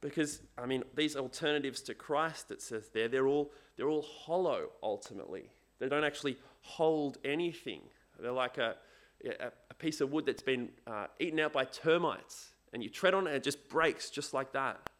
[0.00, 4.70] Because, I mean, these alternatives to Christ, it says there, they're all, they're all hollow
[4.82, 5.50] ultimately.
[5.78, 7.82] They don't actually hold anything.
[8.18, 8.76] They're like a,
[9.24, 13.14] a, a piece of wood that's been uh, eaten out by termites, and you tread
[13.14, 14.90] on it and it just breaks just like that.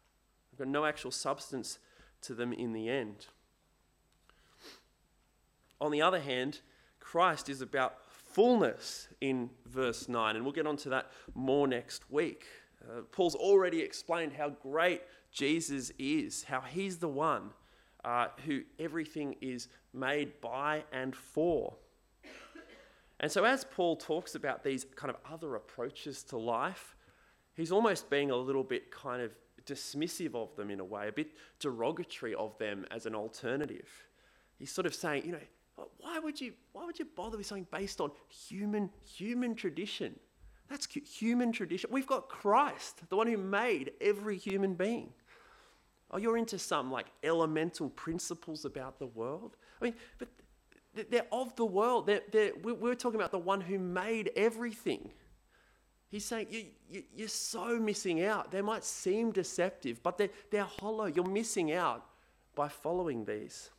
[0.51, 1.79] They've got no actual substance
[2.23, 3.27] to them in the end.
[5.79, 6.59] On the other hand,
[6.99, 12.45] Christ is about fullness in verse 9, and we'll get onto that more next week.
[12.83, 15.01] Uh, Paul's already explained how great
[15.31, 17.51] Jesus is, how he's the one
[18.03, 21.75] uh, who everything is made by and for.
[23.19, 26.95] And so, as Paul talks about these kind of other approaches to life,
[27.53, 29.31] he's almost being a little bit kind of
[29.65, 33.87] dismissive of them in a way, a bit derogatory of them as an alternative.
[34.57, 37.67] He's sort of saying, you know, why would you, why would you bother with something
[37.71, 40.19] based on human, human tradition?
[40.71, 41.89] That's human tradition.
[41.91, 45.09] We've got Christ, the one who made every human being.
[46.09, 49.57] Oh, you're into some like elemental principles about the world?
[49.81, 50.29] I mean, but
[51.09, 52.07] they're of the world.
[52.07, 55.11] They're, they're, we're talking about the one who made everything.
[56.09, 58.51] He's saying you, you, you're so missing out.
[58.51, 61.05] They might seem deceptive, but they're, they're hollow.
[61.05, 62.05] You're missing out
[62.55, 63.71] by following these.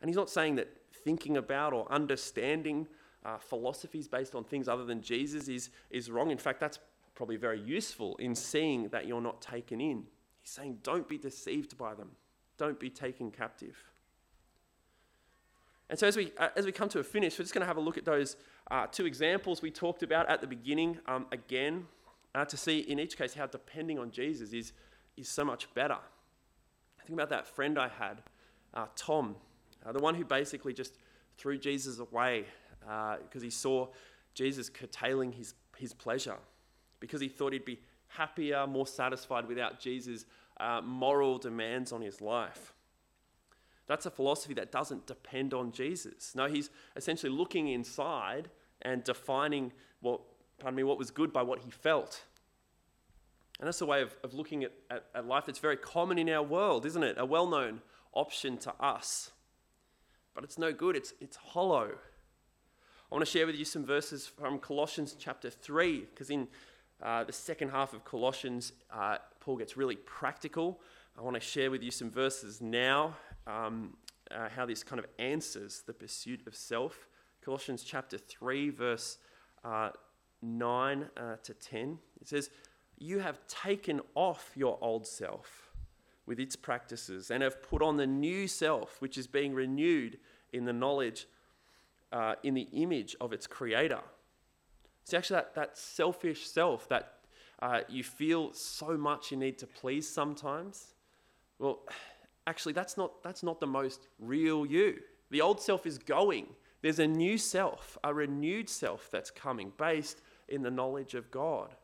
[0.00, 0.68] And he's not saying that
[1.04, 2.88] thinking about or understanding
[3.24, 6.30] uh, philosophies based on things other than Jesus is, is wrong.
[6.30, 6.78] In fact, that's
[7.14, 10.04] probably very useful in seeing that you're not taken in.
[10.40, 12.10] He's saying, don't be deceived by them,
[12.58, 13.76] don't be taken captive.
[15.90, 17.66] And so, as we, uh, as we come to a finish, we're just going to
[17.66, 18.36] have a look at those
[18.70, 21.86] uh, two examples we talked about at the beginning um, again
[22.34, 24.72] uh, to see in each case how depending on Jesus is,
[25.16, 25.98] is so much better.
[27.06, 28.22] Think about that friend I had,
[28.72, 29.36] uh, Tom,
[29.84, 30.96] uh, the one who basically just
[31.36, 32.46] threw Jesus away
[32.84, 33.88] because uh, he saw
[34.34, 36.36] Jesus curtailing his, his pleasure.
[37.00, 40.24] because he thought he'd be happier, more satisfied without Jesus'
[40.60, 42.72] uh, moral demands on his life.
[43.86, 46.34] That's a philosophy that doesn't depend on Jesus.
[46.34, 48.48] No, he's essentially looking inside
[48.82, 50.20] and defining what,
[50.58, 52.22] pardon me, what was good by what he felt.
[53.58, 56.28] And that's a way of, of looking at, at, at life that's very common in
[56.28, 57.16] our world, isn't it?
[57.18, 59.32] A well known option to us.
[60.34, 61.90] But it's no good, it's, it's hollow.
[63.12, 66.48] I want to share with you some verses from Colossians chapter 3, because in
[67.02, 70.80] uh, the second half of Colossians, uh, Paul gets really practical.
[71.18, 73.14] I want to share with you some verses now,
[73.46, 73.98] um,
[74.30, 77.06] uh, how this kind of answers the pursuit of self.
[77.44, 79.18] Colossians chapter 3, verse
[79.62, 79.90] uh,
[80.40, 81.98] 9 uh, to 10.
[82.18, 82.48] It says,
[82.96, 85.68] You have taken off your old self
[86.24, 90.16] with its practices and have put on the new self, which is being renewed
[90.54, 91.26] in the knowledge
[92.12, 94.00] uh, in the image of its creator.
[95.02, 97.14] It's actually that, that selfish self that
[97.60, 100.94] uh, you feel so much you need to please sometimes.
[101.58, 101.80] Well,
[102.46, 104.98] actually, that's not, that's not the most real you.
[105.30, 106.46] The old self is going.
[106.82, 111.74] There's a new self, a renewed self that's coming based in the knowledge of God.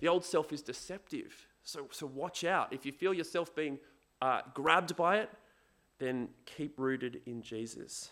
[0.00, 1.46] The old self is deceptive.
[1.62, 2.72] So, so watch out.
[2.72, 3.78] If you feel yourself being
[4.22, 5.30] uh, grabbed by it,
[5.98, 8.10] then keep rooted in Jesus.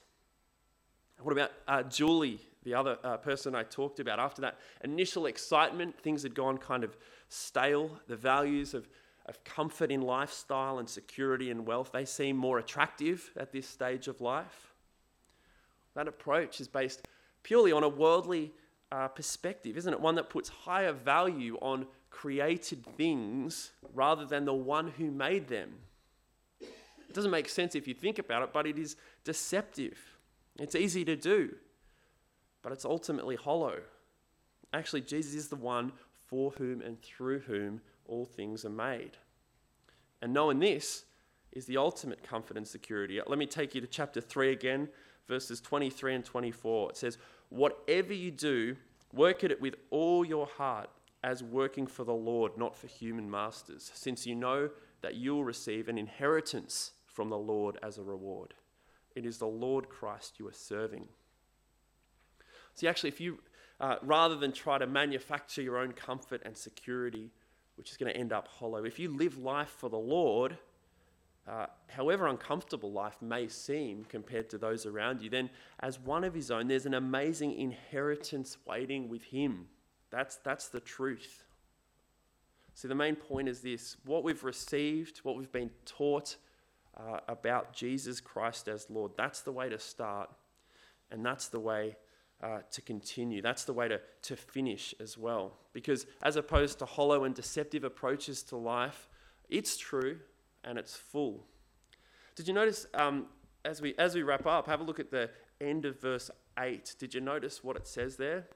[1.20, 4.18] What about uh, Julie, the other uh, person I talked about?
[4.18, 6.96] After that initial excitement, things had gone kind of
[7.28, 7.98] stale.
[8.08, 8.88] The values of,
[9.26, 14.08] of comfort in lifestyle and security and wealth, they seem more attractive at this stage
[14.08, 14.74] of life.
[15.94, 17.06] That approach is based
[17.42, 18.52] purely on a worldly
[18.90, 20.00] uh, perspective, isn't it?
[20.00, 25.72] One that puts higher value on created things rather than the one who made them.
[26.60, 29.98] It doesn't make sense if you think about it, but it is deceptive.
[30.59, 31.55] It's easy to do,
[32.62, 33.80] but it's ultimately hollow.
[34.72, 35.92] Actually, Jesus is the one
[36.26, 39.16] for whom and through whom all things are made.
[40.22, 41.05] And knowing this
[41.52, 43.20] is the ultimate comfort and security.
[43.26, 44.88] Let me take you to chapter 3 again,
[45.28, 46.90] verses 23 and 24.
[46.90, 47.18] It says,
[47.50, 48.76] Whatever you do,
[49.12, 50.90] work at it with all your heart
[51.22, 55.44] as working for the Lord, not for human masters, since you know that you will
[55.44, 58.55] receive an inheritance from the Lord as a reward.
[59.14, 61.08] It is the Lord Christ you are serving.
[62.74, 63.38] See, actually, if you,
[63.80, 67.30] uh, rather than try to manufacture your own comfort and security,
[67.76, 70.58] which is going to end up hollow, if you live life for the Lord,
[71.46, 75.50] uh, however uncomfortable life may seem compared to those around you, then
[75.80, 79.66] as one of his own, there's an amazing inheritance waiting with him.
[80.10, 81.44] That's, that's the truth.
[82.74, 86.36] See, the main point is this what we've received, what we've been taught,
[86.97, 89.12] uh, about Jesus Christ as Lord.
[89.16, 90.30] That's the way to start,
[91.11, 91.97] and that's the way
[92.42, 93.42] uh, to continue.
[93.42, 95.59] That's the way to, to finish as well.
[95.72, 99.09] Because as opposed to hollow and deceptive approaches to life,
[99.49, 100.18] it's true
[100.62, 101.47] and it's full.
[102.34, 103.26] Did you notice um,
[103.64, 105.30] as, we, as we wrap up, have a look at the
[105.61, 106.95] end of verse 8.
[106.99, 108.47] Did you notice what it says there?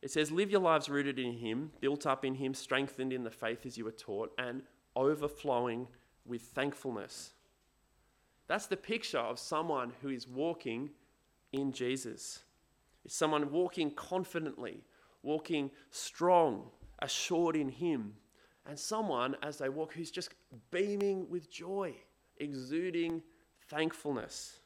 [0.00, 3.30] It says, Live your lives rooted in Him, built up in Him, strengthened in the
[3.30, 4.62] faith as you were taught, and
[4.96, 5.86] overflowing
[6.24, 7.32] with thankfulness.
[8.48, 10.90] That's the picture of someone who is walking
[11.52, 12.40] in Jesus.
[13.04, 14.84] It's someone walking confidently,
[15.22, 16.70] walking strong,
[17.00, 18.14] assured in Him,
[18.66, 20.34] and someone as they walk who's just
[20.70, 21.94] beaming with joy,
[22.38, 23.22] exuding
[23.68, 24.60] thankfulness.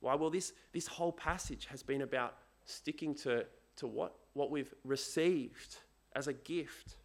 [0.00, 0.14] Why?
[0.14, 3.44] Well, this, this whole passage has been about sticking to,
[3.76, 5.76] to what, what we've received
[6.14, 6.96] as a gift.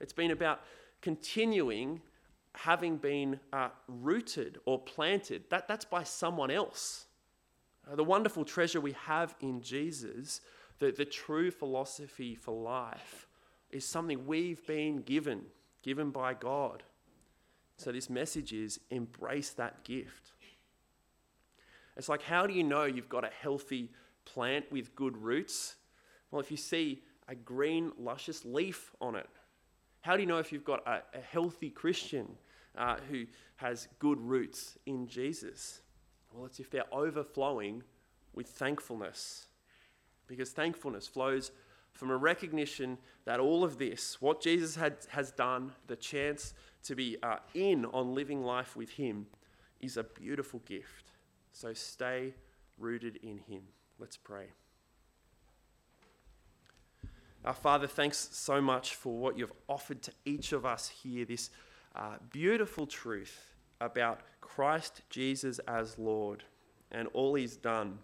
[0.00, 0.60] It's been about
[1.00, 2.00] continuing
[2.54, 7.06] having been uh, rooted or planted, that, that's by someone else.
[7.90, 10.40] Uh, the wonderful treasure we have in Jesus,
[10.78, 13.26] the, the true philosophy for life,
[13.70, 15.42] is something we've been given,
[15.82, 16.82] given by God.
[17.78, 20.32] So, this message is embrace that gift.
[21.96, 23.90] It's like, how do you know you've got a healthy
[24.24, 25.76] plant with good roots?
[26.30, 29.28] Well, if you see a green, luscious leaf on it,
[30.02, 32.36] how do you know if you've got a, a healthy Christian
[32.76, 33.24] uh, who
[33.56, 35.80] has good roots in Jesus?
[36.32, 37.82] Well, it's if they're overflowing
[38.34, 39.46] with thankfulness.
[40.26, 41.52] Because thankfulness flows
[41.92, 46.94] from a recognition that all of this, what Jesus had, has done, the chance to
[46.94, 49.26] be uh, in on living life with Him,
[49.80, 51.12] is a beautiful gift.
[51.52, 52.34] So stay
[52.78, 53.62] rooted in Him.
[53.98, 54.46] Let's pray.
[57.44, 61.50] Our Father, thanks so much for what you've offered to each of us here this
[61.96, 63.36] uh, beautiful truth
[63.80, 66.44] about Christ Jesus as Lord
[66.92, 67.98] and all he's done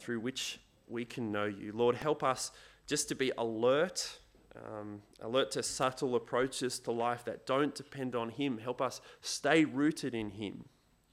[0.00, 0.58] through which
[0.88, 1.70] we can know you.
[1.72, 2.50] Lord, help us
[2.88, 4.18] just to be alert,
[4.56, 8.58] um, alert to subtle approaches to life that don't depend on him.
[8.58, 10.64] Help us stay rooted in him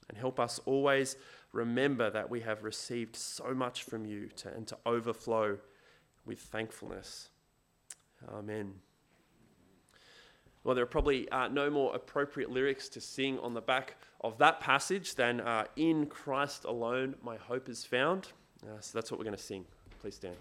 [0.08, 1.14] and help us always
[1.52, 5.58] remember that we have received so much from you to, and to overflow
[6.28, 7.30] with thankfulness.
[8.32, 8.74] Amen.
[10.62, 14.36] Well, there are probably uh, no more appropriate lyrics to sing on the back of
[14.38, 18.28] that passage than uh, In Christ alone my hope is found.
[18.62, 19.64] Uh, so that's what we're going to sing.
[20.00, 20.36] Please stand.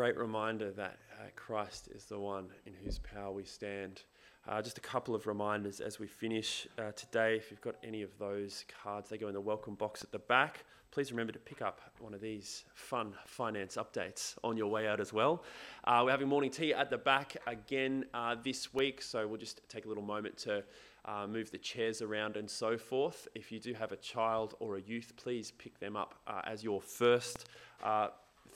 [0.00, 4.02] great reminder that uh, Christ is the one in whose power we stand.
[4.48, 7.36] Uh, just a couple of reminders as we finish uh, today.
[7.36, 10.18] If you've got any of those cards, they go in the welcome box at the
[10.18, 10.64] back.
[10.90, 15.00] Please remember to pick up one of these fun finance updates on your way out
[15.00, 15.44] as well.
[15.84, 19.60] Uh, we're having morning tea at the back again uh, this week, so we'll just
[19.68, 20.64] take a little moment to
[21.04, 23.28] uh, move the chairs around and so forth.
[23.34, 26.64] If you do have a child or a youth, please pick them up uh, as
[26.64, 27.50] your first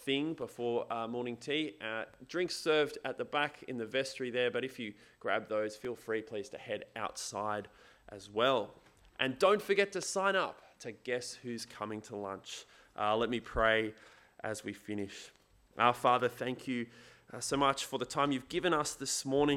[0.05, 1.75] thing before uh, morning tea.
[1.81, 5.77] Uh, drinks served at the back in the vestry there, but if you grab those,
[5.77, 7.69] feel free, please, to head outside
[8.11, 8.71] as well.
[9.19, 12.65] And don't forget to sign up to Guess Who's Coming to Lunch.
[12.99, 13.95] Uh, let me pray
[14.43, 15.31] as we finish.
[15.79, 16.87] Our Father, thank you
[17.33, 19.53] uh, so much for the time you've given us this morning.